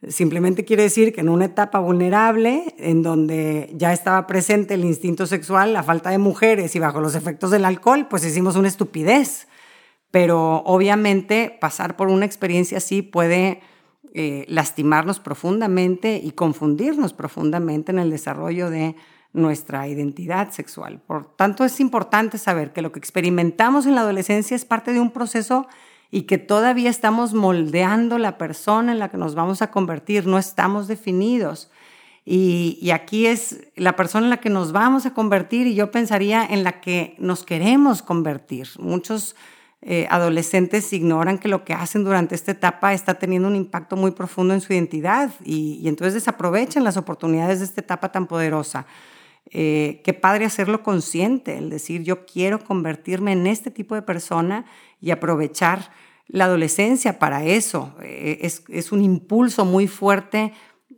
Simplemente 0.08 0.64
quiere 0.64 0.84
decir 0.84 1.12
que 1.12 1.20
en 1.20 1.28
una 1.28 1.44
etapa 1.44 1.80
vulnerable, 1.80 2.74
en 2.78 3.04
donde 3.04 3.70
ya 3.74 3.92
estaba 3.92 4.28
presente 4.28 4.76
el 4.76 4.86
instinto 4.86 5.28
sexual, 5.28 5.74
la 5.74 5.84
falta 5.84 6.10
de 6.10 6.20
mujeres 6.20 6.74
y 6.74 6.80
bajo 6.80 7.02
los 7.02 7.16
efectos 7.16 7.52
del 7.52 7.66
alcohol, 7.66 8.08
pues 8.10 8.24
hicimos 8.24 8.56
una 8.56 8.70
estupidez. 8.70 9.50
Pero 10.18 10.64
obviamente 10.66 11.56
pasar 11.62 11.96
por 11.96 12.08
una 12.08 12.26
experiencia 12.26 12.80
así 12.80 13.04
puede 13.04 13.62
eh, 14.16 14.46
lastimarnos 14.48 15.20
profundamente 15.20 16.20
y 16.24 16.32
confundirnos 16.32 17.14
profundamente 17.14 17.92
en 17.92 18.00
el 18.00 18.10
desarrollo 18.10 18.72
de 18.72 18.96
nuestra 19.34 19.88
identidad 19.88 20.50
sexual. 20.50 21.00
Por 21.06 21.36
tanto, 21.36 21.64
es 21.64 21.80
importante 21.80 22.40
saber 22.40 22.74
que 22.74 22.82
lo 22.82 22.92
que 22.92 22.98
experimentamos 22.98 23.86
en 23.86 23.94
la 23.94 24.02
adolescencia 24.02 24.56
es 24.56 24.66
parte 24.66 24.92
de 24.92 25.00
un 25.00 25.12
proceso 25.12 25.68
y 26.10 26.24
que 26.24 26.40
todavía 26.40 26.90
estamos 26.90 27.36
moldeando 27.36 28.18
la 28.18 28.40
persona 28.40 28.94
en 28.94 28.98
la 28.98 29.10
que 29.10 29.18
nos 29.18 29.36
vamos 29.36 29.62
a 29.62 29.70
convertir, 29.70 30.26
no 30.26 30.40
estamos 30.40 30.88
definidos. 30.88 31.70
Y, 32.26 32.90
aquí 32.90 33.28
es 33.28 33.68
la 33.76 33.96
persona 33.96 34.26
en 34.26 34.32
la 34.32 34.38
que 34.38 34.50
nos 34.50 34.72
vamos 34.72 35.06
a 35.06 35.14
convertir 35.14 35.68
y 35.68 35.76
yo 35.76 35.92
pensaría 35.92 36.44
en 36.44 36.64
la 36.64 36.82
que 36.82 37.16
nos 37.20 37.44
queremos 37.44 38.02
convertir. 38.02 38.68
Muchos 38.80 39.36
eh, 39.84 40.08
adolescentes 40.10 40.92
ignoran 40.92 41.38
que 41.38 41.48
lo 41.48 41.64
que 41.64 41.74
hacen 41.74 42.04
durante 42.04 42.34
esta 42.34 42.52
etapa 42.52 42.94
está 42.94 43.16
teniendo 43.16 43.48
un 43.48 43.56
impacto 43.56 43.96
muy 43.96 44.12
profundo 44.12 44.54
en 44.54 44.62
su 44.62 44.74
identidad 44.74 45.32
y, 45.44 45.88
entonces 45.88 46.16
desaprovechan 46.16 46.84
las 46.84 46.98
oportunidades 46.98 47.60
de 47.60 47.66
esta 47.66 47.82
etapa 47.82 48.12
tan 48.12 48.26
poderosa. 48.28 48.88
Eh, 49.52 50.02
qué 50.04 50.14
padre 50.14 50.46
hacerlo 50.46 50.84
consciente, 50.84 51.58
el 51.58 51.70
decir 51.70 52.04
yo 52.04 52.26
quiero 52.26 52.64
convertirme 52.64 53.32
en 53.32 53.48
este 53.48 53.72
tipo 53.72 53.96
de 53.96 54.02
persona 54.02 54.66
y 55.00 55.12
aprovechar 55.12 55.92
la 56.28 56.46
adolescencia 56.46 57.20
para 57.20 57.46
eso. 57.46 57.96
Eh, 58.02 58.40
es, 58.42 58.92
un 58.92 59.04
impulso 59.04 59.64
muy 59.64 59.88
fuerte 59.88 60.54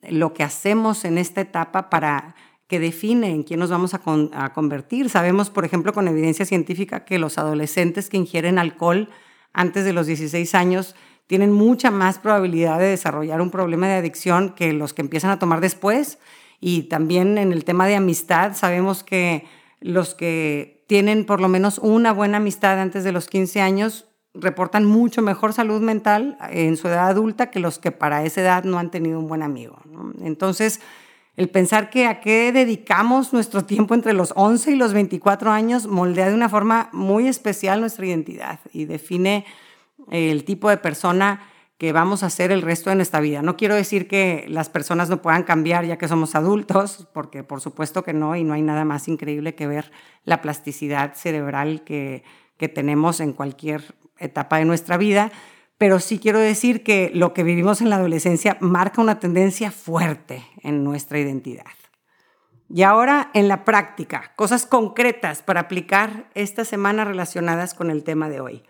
lo 0.10 0.34
que 0.34 0.44
hacemos 0.44 1.04
en 1.06 1.18
esta 1.18 1.42
etapa 1.42 1.90
para 1.90 2.36
que 2.70 2.80
define 2.80 3.32
en 3.32 3.42
quién 3.42 3.60
nos 3.60 3.72
vamos 3.72 3.96
a, 3.96 4.54
convertir. 4.54 5.10
Sabemos, 5.10 5.50
por 5.50 5.66
ejemplo, 5.66 5.92
con 5.92 6.08
evidencia 6.08 6.46
científica 6.46 7.04
que 7.04 7.18
los 7.18 7.40
adolescentes 7.40 8.10
que 8.10 8.18
ingieren 8.18 8.60
alcohol 8.60 9.10
antes 9.54 9.86
de 9.86 9.92
los 9.92 10.06
16 10.06 10.54
años 10.54 10.96
tienen 11.26 11.52
mucha 11.52 11.90
más 11.90 12.20
probabilidad 12.20 12.78
de 12.78 12.86
desarrollar 12.86 13.42
un 13.42 13.50
problema 13.50 13.88
de 13.88 13.96
adicción 13.96 14.54
que 14.56 14.72
los 14.72 14.94
que 14.94 15.02
empiezan 15.02 15.32
a 15.32 15.40
tomar 15.40 15.62
después. 15.62 16.20
Y 16.60 16.84
también 16.84 17.40
en 17.40 17.54
el 17.54 17.66
tema 17.66 17.88
de 17.88 17.96
amistad, 17.96 18.56
sabemos 18.56 19.04
que 19.04 19.46
los 19.82 20.14
que 20.14 20.86
tienen 20.88 21.26
por 21.26 21.42
lo 21.42 21.48
menos 21.48 21.80
una 21.80 22.14
buena 22.14 22.38
amistad 22.38 22.80
antes 22.80 23.04
de 23.04 23.12
los 23.12 23.28
15 23.30 23.62
años 23.62 24.06
reportan 24.36 24.86
mucho 24.86 25.24
mejor 25.24 25.54
salud 25.54 25.82
mental 25.82 26.38
en 26.52 26.78
su 26.78 26.88
edad 26.88 27.08
adulta 27.08 27.50
que 27.50 27.60
los 27.60 27.80
que 27.80 27.92
para 27.92 28.24
esa 28.26 28.42
edad 28.42 28.64
no 28.64 28.78
han 28.78 28.92
tenido 28.92 29.18
un 29.18 29.28
buen 29.28 29.42
amigo. 29.42 29.80
Entonces, 30.22 30.82
el 31.40 31.50
pensar 31.50 31.90
que 31.90 32.06
a 32.06 32.20
qué 32.20 32.52
dedicamos 32.52 33.32
nuestro 33.32 33.64
tiempo 33.64 33.96
entre 33.96 34.12
los 34.12 34.34
11 34.36 34.72
y 34.72 34.76
los 34.76 34.92
24 34.92 35.52
años 35.52 35.88
moldea 35.88 36.28
de 36.28 36.34
una 36.34 36.50
forma 36.50 36.90
muy 36.92 37.30
especial 37.30 37.80
nuestra 37.80 38.06
identidad 38.06 38.60
y 38.74 38.84
define 38.84 39.46
el 40.12 40.44
tipo 40.44 40.70
de 40.70 40.76
persona 40.76 41.48
que 41.78 41.94
vamos 41.94 42.24
a 42.24 42.30
ser 42.30 42.52
el 42.52 42.62
resto 42.62 42.90
de 42.90 42.98
nuestra 42.98 43.22
vida. 43.22 43.42
No 43.42 43.56
quiero 43.56 43.76
decir 43.76 44.10
que 44.10 44.48
las 44.50 44.68
personas 44.68 45.10
no 45.10 45.22
puedan 45.22 45.44
cambiar 45.44 45.86
ya 45.86 45.98
que 45.98 46.10
somos 46.10 46.36
adultos, 46.36 47.08
porque 47.14 47.42
por 47.46 47.62
supuesto 47.62 48.04
que 48.04 48.12
no, 48.12 48.36
y 48.36 48.44
no 48.44 48.54
hay 48.54 48.62
nada 48.62 48.84
más 48.84 49.08
increíble 49.08 49.56
que 49.56 49.66
ver 49.66 49.94
la 50.26 50.42
plasticidad 50.42 51.14
cerebral 51.14 51.86
que, 51.86 52.26
que 52.58 52.68
tenemos 52.68 53.22
en 53.22 53.32
cualquier 53.32 53.96
etapa 54.18 54.58
de 54.58 54.66
nuestra 54.66 54.98
vida, 54.98 55.32
pero 55.80 56.00
sí 56.00 56.20
quiero 56.20 56.40
decir 56.40 56.84
que 56.84 57.10
lo 57.14 57.34
que 57.34 57.42
vivimos 57.42 57.80
en 57.80 57.90
la 57.90 57.96
adolescencia 57.96 58.58
marca 58.60 59.02
una 59.02 59.20
tendencia 59.20 59.72
fuerte 59.72 60.46
en 60.62 60.84
nuestra 60.84 61.20
identidad. 61.20 61.66
Y 62.70 62.84
ahora 62.84 63.32
en 63.34 63.48
la 63.48 63.64
práctica, 63.64 64.34
cosas 64.36 64.66
concretas 64.66 65.42
para 65.42 65.62
aplicar 65.62 66.30
esta 66.36 66.66
semana 66.66 67.06
relacionadas 67.06 67.74
con 67.74 67.90
el 67.90 68.04
tema 68.04 68.28
de 68.28 68.42
hoy. 68.42 68.64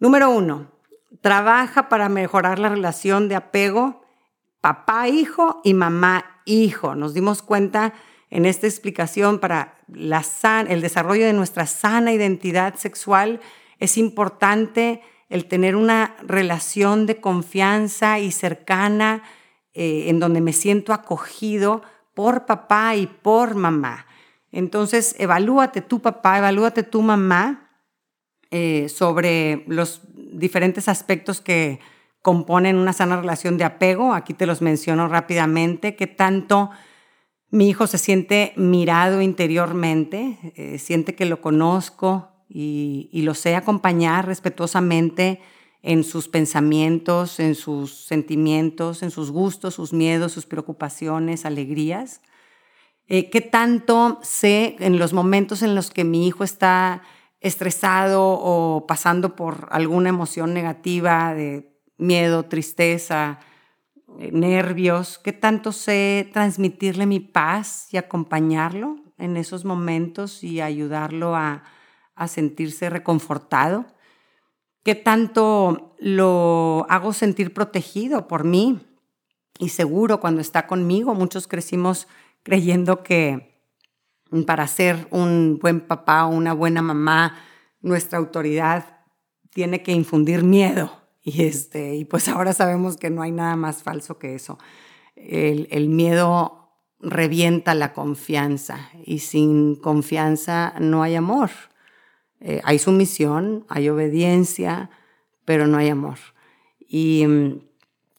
Número 0.00 0.30
uno, 0.30 0.72
trabaja 1.20 1.90
para 1.90 2.08
mejorar 2.08 2.58
la 2.58 2.70
relación 2.70 3.28
de 3.28 3.36
apego 3.36 4.02
papá-hijo 4.62 5.60
y 5.64 5.74
mamá-hijo. 5.74 6.94
Nos 6.94 7.12
dimos 7.12 7.42
cuenta 7.42 7.92
en 8.30 8.46
esta 8.46 8.66
explicación 8.66 9.38
para 9.38 9.76
la 9.86 10.24
el 10.66 10.80
desarrollo 10.80 11.26
de 11.26 11.34
nuestra 11.34 11.66
sana 11.66 12.12
identidad 12.12 12.74
sexual 12.76 13.40
es 13.78 13.98
importante 13.98 15.02
el 15.28 15.46
tener 15.46 15.76
una 15.76 16.16
relación 16.22 17.06
de 17.06 17.20
confianza 17.20 18.18
y 18.18 18.32
cercana 18.32 19.22
eh, 19.74 20.08
en 20.08 20.18
donde 20.20 20.40
me 20.40 20.52
siento 20.52 20.92
acogido 20.92 21.82
por 22.14 22.46
papá 22.46 22.96
y 22.96 23.06
por 23.06 23.54
mamá. 23.54 24.06
Entonces, 24.50 25.14
evalúate 25.18 25.82
tu 25.82 26.00
papá, 26.00 26.38
evalúate 26.38 26.82
tu 26.82 27.02
mamá 27.02 27.70
eh, 28.50 28.88
sobre 28.88 29.64
los 29.66 30.00
diferentes 30.14 30.88
aspectos 30.88 31.40
que 31.40 31.80
componen 32.22 32.76
una 32.76 32.92
sana 32.92 33.20
relación 33.20 33.58
de 33.58 33.64
apego. 33.64 34.14
Aquí 34.14 34.32
te 34.32 34.46
los 34.46 34.62
menciono 34.62 35.06
rápidamente. 35.06 35.94
¿Qué 35.96 36.06
tanto 36.06 36.70
mi 37.50 37.68
hijo 37.68 37.86
se 37.86 37.98
siente 37.98 38.54
mirado 38.56 39.20
interiormente? 39.20 40.38
Eh, 40.56 40.78
siente 40.78 41.14
que 41.14 41.26
lo 41.26 41.40
conozco 41.42 42.37
y, 42.48 43.22
lo 43.22 43.34
sé 43.34 43.54
acompañar 43.54 44.26
respetuosamente 44.26 45.40
en 45.82 46.02
sus 46.02 46.28
pensamientos, 46.28 47.40
en 47.40 47.54
sus 47.54 48.06
sentimientos, 48.06 49.02
en 49.02 49.10
sus 49.10 49.30
gustos, 49.30 49.74
sus 49.74 49.92
miedos, 49.92 50.32
sus 50.32 50.46
preocupaciones, 50.46 51.44
alegrías. 51.44 52.22
Eh, 53.06 53.30
¿Qué 53.30 53.40
tanto 53.40 54.18
sé 54.22 54.76
en 54.80 54.98
los 54.98 55.12
momentos 55.12 55.62
en 55.62 55.74
los 55.74 55.90
que 55.90 56.04
mi 56.04 56.26
hijo 56.26 56.42
está 56.42 57.02
estresado 57.40 58.22
o 58.24 58.86
pasando 58.86 59.36
por 59.36 59.68
alguna 59.70 60.08
emoción 60.08 60.52
negativa 60.52 61.34
de 61.34 61.70
miedo, 61.96 62.44
tristeza, 62.46 63.38
eh, 64.18 64.30
nervios, 64.32 65.18
qué 65.18 65.32
tanto 65.32 65.72
sé 65.72 66.28
transmitirle 66.32 67.06
mi 67.06 67.20
paz 67.20 67.88
y 67.92 67.98
acompañarlo 67.98 68.96
en 69.18 69.36
esos 69.36 69.64
momentos 69.64 70.42
y 70.42 70.60
ayudarlo 70.60 71.36
a, 71.36 71.62
a 72.18 72.28
sentirse 72.28 72.90
reconfortado, 72.90 73.86
qué 74.84 74.94
tanto 74.94 75.94
lo 75.98 76.86
hago 76.88 77.12
sentir 77.12 77.52
protegido 77.54 78.28
por 78.28 78.44
mí 78.44 78.80
y 79.58 79.70
seguro 79.70 80.20
cuando 80.20 80.40
está 80.40 80.66
conmigo. 80.66 81.14
Muchos 81.14 81.46
crecimos 81.46 82.08
creyendo 82.42 83.02
que 83.02 83.62
para 84.46 84.66
ser 84.66 85.08
un 85.10 85.58
buen 85.60 85.80
papá 85.80 86.26
o 86.26 86.30
una 86.30 86.52
buena 86.52 86.82
mamá, 86.82 87.36
nuestra 87.80 88.18
autoridad 88.18 88.98
tiene 89.50 89.82
que 89.82 89.92
infundir 89.92 90.42
miedo. 90.42 90.92
Y, 91.22 91.42
este, 91.42 91.94
y 91.96 92.04
pues 92.04 92.28
ahora 92.28 92.52
sabemos 92.52 92.96
que 92.96 93.10
no 93.10 93.22
hay 93.22 93.32
nada 93.32 93.56
más 93.56 93.82
falso 93.82 94.18
que 94.18 94.34
eso. 94.34 94.58
El, 95.16 95.88
miedo 95.88 96.70
revienta 97.00 97.74
la 97.74 97.92
confianza 97.92 98.90
y 99.04 99.18
sin 99.18 99.76
confianza 99.76 100.74
no 100.80 101.02
hay 101.02 101.16
amor. 101.16 101.50
Eh, 102.40 102.60
hay 102.64 102.78
sumisión, 102.78 103.64
hay 103.68 103.88
obediencia, 103.88 104.90
pero 105.44 105.66
no 105.66 105.76
hay 105.78 105.88
amor. 105.88 106.18
Y 106.88 107.26
mm, 107.26 107.68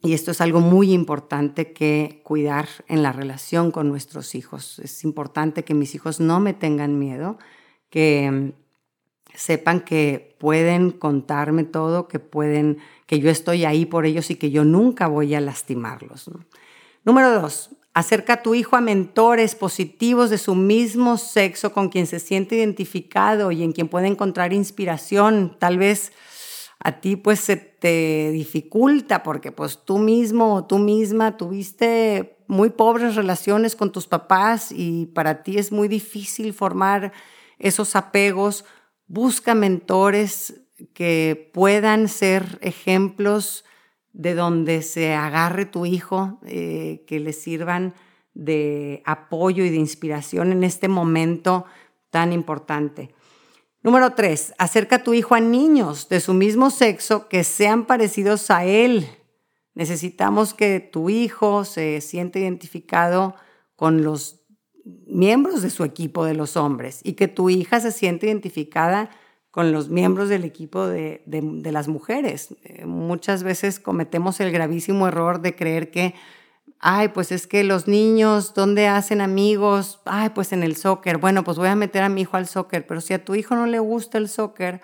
y 0.02 0.14
esto 0.14 0.32
es 0.32 0.40
algo 0.40 0.62
muy 0.62 0.94
importante 0.94 1.74
que 1.74 2.22
cuidar 2.24 2.70
en 2.88 3.04
la 3.04 3.12
relación 3.12 3.72
con 3.72 3.90
nuestros 3.90 4.34
hijos. 4.34 4.80
Es 4.80 5.04
importante 5.04 5.66
que 5.66 5.74
mis 5.74 5.94
hijos 5.94 6.22
no 6.22 6.40
me 6.40 6.54
tengan 6.54 6.98
miedo, 6.98 7.38
que 7.90 8.32
mm, 8.32 8.52
sepan 9.34 9.82
que 9.82 10.38
pueden 10.40 10.92
contarme 10.92 11.66
todo, 11.66 12.08
que 12.08 12.20
pueden, 12.20 12.78
que 13.08 13.20
yo 13.20 13.30
estoy 13.30 13.66
ahí 13.66 13.86
por 13.86 14.06
ellos 14.06 14.30
y 14.32 14.36
que 14.36 14.52
yo 14.52 14.64
nunca 14.64 15.08
voy 15.08 15.36
a 15.36 15.42
lastimarlos. 15.42 16.32
Número 17.04 17.42
dos, 17.42 17.72
acerca 18.00 18.34
a 18.36 18.42
tu 18.42 18.56
hijo 18.56 18.78
a 18.78 18.82
mentores 18.82 19.56
positivos 19.56 20.30
de 20.30 20.38
su 20.38 20.56
mismo 20.56 21.18
sexo 21.18 21.74
con 21.74 21.90
quien 21.90 22.08
se 22.08 22.22
siente 22.22 22.56
identificado 22.56 23.52
y 23.52 23.62
en 23.62 23.74
quien 23.74 23.90
puede 23.90 24.08
encontrar 24.08 24.54
inspiración. 24.54 25.58
Tal 25.60 25.78
vez 25.78 26.14
a 26.80 27.02
ti 27.02 27.18
pues 27.18 27.42
se 27.42 27.58
te 27.58 28.32
dificulta 28.32 29.22
porque 29.22 29.52
pues 29.52 29.80
tú 29.84 29.98
mismo 29.98 30.56
o 30.56 30.64
tú 30.64 30.78
misma 30.78 31.36
tuviste 31.36 32.38
muy 32.48 32.70
pobres 32.70 33.16
relaciones 33.16 33.76
con 33.76 33.92
tus 33.92 34.08
papás 34.08 34.72
y 34.72 35.08
para 35.08 35.44
ti 35.44 35.58
es 35.58 35.74
muy 35.74 35.90
difícil 35.90 36.54
formar 36.54 37.12
esos 37.58 37.98
apegos, 37.98 38.64
busca 39.08 39.56
mentores 39.56 40.62
que 40.94 41.52
puedan 41.54 42.08
ser 42.08 42.60
ejemplos 42.62 43.66
de 44.14 44.34
donde 44.34 44.82
se 44.82 45.14
agarre 45.14 45.66
tu 45.66 45.86
hijo, 45.86 46.40
eh, 46.46 47.04
que 47.08 47.20
le 47.20 47.34
sirvan 47.34 47.94
de 48.34 49.02
apoyo 49.06 49.64
y 49.64 49.70
de 49.70 49.78
inspiración 49.78 50.52
en 50.52 50.64
este 50.64 50.88
momento 50.88 51.66
tan 52.10 52.34
importante. 52.34 53.14
Número 53.82 54.14
tres, 54.14 54.54
acerca 54.58 54.98
a 54.98 55.04
tu 55.04 55.14
hijo 55.14 55.36
a 55.36 55.40
niños 55.40 56.10
de 56.10 56.20
su 56.20 56.34
mismo 56.34 56.70
sexo 56.70 57.30
que 57.30 57.44
sean 57.44 57.86
parecidos 57.86 58.52
a 58.52 58.66
él. 58.66 59.08
Necesitamos 59.74 60.54
que 60.54 60.80
tu 60.82 61.10
hijo 61.10 61.64
se 61.64 62.02
sienta 62.02 62.40
identificado 62.40 63.36
con 63.76 64.04
los 64.04 64.42
miembros 65.08 65.62
de 65.62 65.70
su 65.70 65.84
equipo 65.84 66.26
de 66.26 66.34
los 66.34 66.58
hombres 66.58 67.00
y 67.04 67.14
que 67.14 67.28
tu 67.28 67.50
hija 67.50 67.80
se 67.80 67.92
sienta 67.92 68.26
identificada 68.26 69.10
con 69.52 69.72
los 69.72 69.90
miembros 69.90 70.30
del 70.30 70.46
equipo 70.46 70.88
de, 70.88 71.22
de 71.26 71.72
las 71.72 71.88
mujeres. 71.88 72.56
Eh, 72.64 72.86
muchas 72.86 73.44
veces 73.44 73.80
cometemos 73.80 74.40
el 74.40 74.52
gravísimo 74.52 75.08
error 75.08 75.42
de 75.42 75.56
creer 75.56 75.92
que 75.92 76.16
Ay, 76.82 77.10
pues 77.10 77.34
es 77.34 77.46
que 77.46 77.66
los 77.66 77.88
niños, 77.90 78.54
¿dónde 78.54 78.88
hacen 78.88 79.20
amigos? 79.20 80.00
Ay, 80.06 80.30
pues 80.30 80.54
en 80.54 80.64
el 80.64 80.78
soccer. 80.78 81.18
Bueno, 81.18 81.44
pues 81.44 81.58
voy 81.58 81.68
a 81.68 81.76
meter 81.76 82.04
a 82.04 82.10
mi 82.10 82.22
hijo 82.22 82.38
al 82.38 82.48
soccer, 82.48 82.88
pero 82.88 83.02
si 83.02 83.14
a 83.14 83.26
tu 83.26 83.36
hijo 83.36 83.54
no 83.56 83.66
le 83.66 83.80
gusta 83.80 84.18
el 84.18 84.30
soccer, 84.30 84.82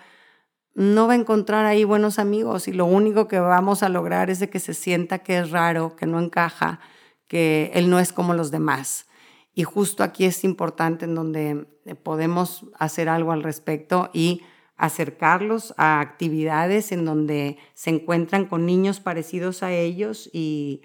no 0.73 1.07
va 1.07 1.13
a 1.13 1.15
encontrar 1.15 1.65
ahí 1.65 1.85
buenos 1.85 2.19
amigos 2.19 2.67
y 2.67 2.73
lo 2.73 2.85
único 2.85 3.29
que 3.29 3.39
vamos 3.39 3.81
a 3.81 3.87
lograr 3.87 4.29
es 4.29 4.39
de 4.39 4.49
que 4.49 4.59
se 4.59 4.73
sienta 4.73 5.19
que 5.19 5.37
es 5.39 5.51
raro, 5.51 5.95
que 5.95 6.05
no 6.05 6.19
encaja, 6.19 6.81
que 7.27 7.71
él 7.73 7.89
no 7.89 7.99
es 7.99 8.11
como 8.11 8.33
los 8.33 8.51
demás. 8.51 9.07
Y 9.53 9.63
justo 9.63 10.03
aquí 10.03 10.25
es 10.25 10.43
importante 10.43 11.05
en 11.05 11.15
donde 11.15 11.65
podemos 12.03 12.65
hacer 12.77 13.07
algo 13.07 13.31
al 13.31 13.41
respecto 13.41 14.09
y 14.11 14.41
acercarlos 14.77 15.73
a 15.77 15.99
actividades 15.99 16.91
en 16.91 17.05
donde 17.05 17.57
se 17.73 17.91
encuentran 17.91 18.45
con 18.45 18.65
niños 18.65 18.99
parecidos 18.99 19.63
a 19.63 19.71
ellos 19.71 20.29
y 20.33 20.81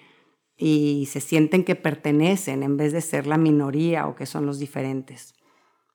y 0.61 1.09
se 1.11 1.21
sienten 1.21 1.65
que 1.65 1.75
pertenecen 1.75 2.63
en 2.63 2.77
vez 2.77 2.93
de 2.93 3.01
ser 3.01 3.27
la 3.27 3.39
minoría 3.39 4.07
o 4.07 4.15
que 4.15 4.27
son 4.27 4.45
los 4.45 4.59
diferentes. 4.59 5.35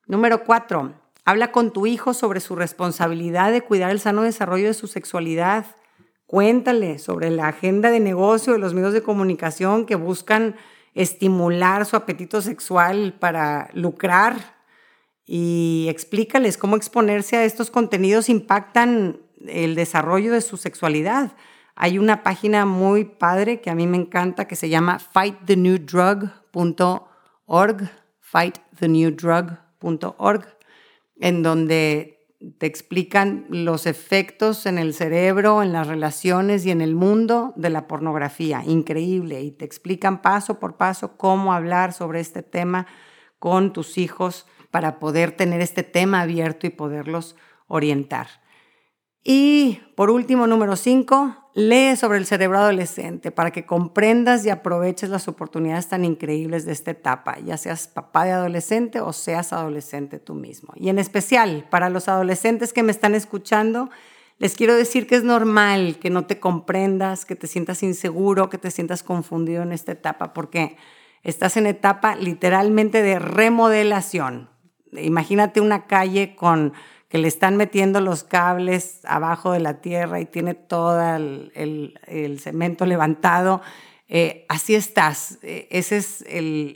Número 0.08 0.42
cuatro, 0.42 0.94
habla 1.24 1.52
con 1.52 1.72
tu 1.72 1.86
hijo 1.86 2.12
sobre 2.12 2.40
su 2.40 2.56
responsabilidad 2.56 3.52
de 3.52 3.62
cuidar 3.62 3.92
el 3.92 4.00
sano 4.00 4.22
desarrollo 4.22 4.66
de 4.66 4.74
su 4.74 4.88
sexualidad. 4.88 5.66
Cuéntale 6.26 6.98
sobre 6.98 7.30
la 7.30 7.46
agenda 7.46 7.92
de 7.92 8.00
negocio 8.00 8.54
de 8.54 8.58
los 8.58 8.74
medios 8.74 8.92
de 8.92 9.04
comunicación 9.04 9.86
que 9.86 9.94
buscan 9.94 10.56
estimular 10.94 11.86
su 11.86 11.94
apetito 11.94 12.42
sexual 12.42 13.14
para 13.20 13.70
lucrar 13.72 14.55
y 15.26 15.86
explícales 15.90 16.56
cómo 16.56 16.76
exponerse 16.76 17.36
a 17.36 17.44
estos 17.44 17.70
contenidos 17.70 18.28
impactan 18.28 19.18
el 19.46 19.74
desarrollo 19.74 20.32
de 20.32 20.40
su 20.40 20.56
sexualidad. 20.56 21.32
Hay 21.74 21.98
una 21.98 22.22
página 22.22 22.64
muy 22.64 23.04
padre 23.04 23.60
que 23.60 23.70
a 23.70 23.74
mí 23.74 23.86
me 23.86 23.98
encanta 23.98 24.46
que 24.46 24.56
se 24.56 24.68
llama 24.68 24.98
fightthenewdrug.org, 24.98 27.90
fightthenewdrug.org, 28.20 30.46
en 31.20 31.42
donde 31.42 32.12
te 32.58 32.66
explican 32.66 33.46
los 33.48 33.86
efectos 33.86 34.66
en 34.66 34.76
el 34.78 34.92
cerebro, 34.94 35.62
en 35.62 35.72
las 35.72 35.88
relaciones 35.88 36.66
y 36.66 36.70
en 36.70 36.80
el 36.80 36.94
mundo 36.94 37.52
de 37.56 37.70
la 37.70 37.88
pornografía. 37.88 38.62
Increíble. 38.64 39.42
Y 39.42 39.50
te 39.50 39.64
explican 39.64 40.22
paso 40.22 40.60
por 40.60 40.76
paso 40.76 41.16
cómo 41.16 41.52
hablar 41.52 41.92
sobre 41.92 42.20
este 42.20 42.42
tema 42.42 42.86
con 43.38 43.72
tus 43.72 43.98
hijos 43.98 44.46
para 44.76 44.98
poder 44.98 45.32
tener 45.32 45.62
este 45.62 45.82
tema 45.82 46.20
abierto 46.20 46.66
y 46.66 46.70
poderlos 46.70 47.34
orientar. 47.66 48.26
Y 49.24 49.80
por 49.96 50.10
último, 50.10 50.46
número 50.46 50.76
cinco, 50.76 51.34
lee 51.54 51.96
sobre 51.96 52.18
el 52.18 52.26
cerebro 52.26 52.58
adolescente 52.58 53.30
para 53.30 53.52
que 53.52 53.64
comprendas 53.64 54.44
y 54.44 54.50
aproveches 54.50 55.08
las 55.08 55.28
oportunidades 55.28 55.88
tan 55.88 56.04
increíbles 56.04 56.66
de 56.66 56.72
esta 56.72 56.90
etapa, 56.90 57.38
ya 57.38 57.56
seas 57.56 57.88
papá 57.88 58.26
de 58.26 58.32
adolescente 58.32 59.00
o 59.00 59.14
seas 59.14 59.54
adolescente 59.54 60.18
tú 60.18 60.34
mismo. 60.34 60.74
Y 60.76 60.90
en 60.90 60.98
especial 60.98 61.66
para 61.70 61.88
los 61.88 62.06
adolescentes 62.08 62.74
que 62.74 62.82
me 62.82 62.92
están 62.92 63.14
escuchando, 63.14 63.88
les 64.36 64.56
quiero 64.56 64.74
decir 64.74 65.06
que 65.06 65.14
es 65.14 65.24
normal 65.24 65.98
que 65.98 66.10
no 66.10 66.26
te 66.26 66.38
comprendas, 66.38 67.24
que 67.24 67.34
te 67.34 67.46
sientas 67.46 67.82
inseguro, 67.82 68.50
que 68.50 68.58
te 68.58 68.70
sientas 68.70 69.02
confundido 69.02 69.62
en 69.62 69.72
esta 69.72 69.92
etapa, 69.92 70.34
porque 70.34 70.76
estás 71.22 71.56
en 71.56 71.64
etapa 71.64 72.14
literalmente 72.14 73.00
de 73.00 73.18
remodelación. 73.18 74.54
Imagínate 74.98 75.60
una 75.60 75.86
calle 75.86 76.34
con 76.34 76.72
que 77.08 77.18
le 77.18 77.28
están 77.28 77.56
metiendo 77.56 78.00
los 78.00 78.24
cables 78.24 79.00
abajo 79.04 79.52
de 79.52 79.60
la 79.60 79.80
tierra 79.80 80.20
y 80.20 80.26
tiene 80.26 80.54
todo 80.54 81.00
el, 81.16 82.38
cemento 82.40 82.84
levantado. 82.84 83.62
Eh, 84.08 84.44
así 84.48 84.74
estás. 84.74 85.38
Eh, 85.42 85.68
ese 85.70 85.98
es 85.98 86.24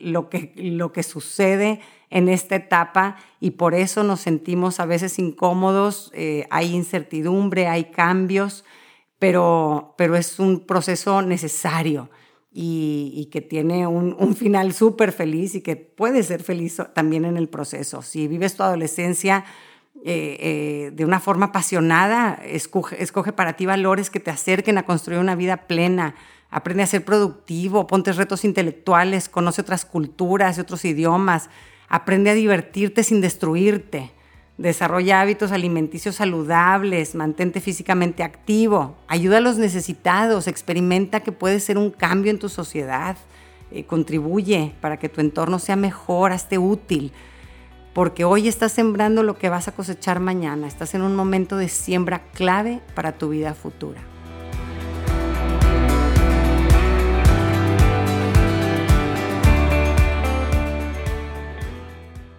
lo, 0.02 0.28
que, 0.28 0.52
lo 0.56 0.92
que 0.92 1.02
sucede 1.02 1.80
en 2.10 2.28
esta 2.28 2.56
etapa 2.56 3.16
y 3.40 3.52
por 3.52 3.74
eso 3.74 4.02
nos 4.02 4.20
sentimos 4.20 4.80
a 4.80 4.86
veces 4.86 5.18
incómodos, 5.18 6.10
eh, 6.14 6.46
hay 6.50 6.74
incertidumbre, 6.74 7.68
hay 7.68 7.84
cambios, 7.84 8.64
pero, 9.18 9.94
pero 9.96 10.16
es 10.16 10.38
un 10.38 10.66
proceso 10.66 11.22
necesario 11.22 12.10
y, 12.52 13.28
que 13.30 13.40
tiene 13.40 13.86
un, 13.86 14.16
un 14.18 14.34
final 14.34 14.72
súper 14.72 15.12
feliz 15.12 15.54
y 15.54 15.60
que 15.60 15.76
puede 15.76 16.22
ser 16.22 16.42
feliz 16.42 16.78
también 16.94 17.24
en 17.24 17.36
el 17.36 17.48
proceso. 17.48 18.02
Si 18.02 18.26
vives 18.26 18.56
tu 18.56 18.62
adolescencia 18.62 19.44
eh, 20.02 20.38
eh, 20.40 20.90
de 20.94 21.04
una 21.04 21.20
forma 21.20 21.46
apasionada, 21.46 22.40
escoge, 22.44 23.02
escoge 23.02 23.32
para 23.32 23.52
ti 23.52 23.66
valores 23.66 24.08
que 24.08 24.18
te 24.18 24.30
acerquen 24.30 24.78
a 24.78 24.84
construir 24.84 25.20
una 25.20 25.34
vida 25.34 25.68
plena, 25.68 26.14
aprende 26.48 26.82
a 26.82 26.86
ser 26.86 27.04
productivo, 27.04 27.86
ponte 27.86 28.12
retos 28.12 28.46
intelectuales, 28.46 29.28
conoce 29.28 29.60
otras 29.60 29.84
culturas 29.84 30.56
y 30.56 30.62
otros 30.62 30.86
idiomas, 30.86 31.50
aprende 31.88 32.30
a 32.30 32.34
divertirte 32.34 33.04
sin 33.04 33.20
destruirte, 33.20 34.10
desarrolla 34.60 35.20
hábitos 35.20 35.52
alimenticios 35.52 36.16
saludables, 36.16 37.14
mantente 37.14 37.60
físicamente 37.60 38.22
activo, 38.22 38.96
ayuda 39.08 39.38
a 39.38 39.40
los 39.40 39.56
necesitados, 39.56 40.46
experimenta 40.46 41.20
que 41.20 41.32
puede 41.32 41.60
ser 41.60 41.78
un 41.78 41.90
cambio 41.90 42.30
en 42.30 42.38
tu 42.38 42.48
sociedad, 42.48 43.16
eh, 43.70 43.84
contribuye 43.84 44.74
para 44.80 44.98
que 44.98 45.08
tu 45.08 45.20
entorno 45.20 45.58
sea 45.58 45.76
mejor, 45.76 46.32
hazte 46.32 46.58
útil 46.58 47.12
porque 47.92 48.24
hoy 48.24 48.46
estás 48.48 48.72
sembrando 48.72 49.22
lo 49.22 49.36
que 49.36 49.48
vas 49.48 49.66
a 49.66 49.72
cosechar 49.72 50.20
mañana. 50.20 50.68
Estás 50.68 50.94
en 50.94 51.02
un 51.02 51.16
momento 51.16 51.56
de 51.56 51.68
siembra 51.68 52.22
clave 52.32 52.80
para 52.94 53.12
tu 53.12 53.30
vida 53.30 53.52
futura. 53.52 54.00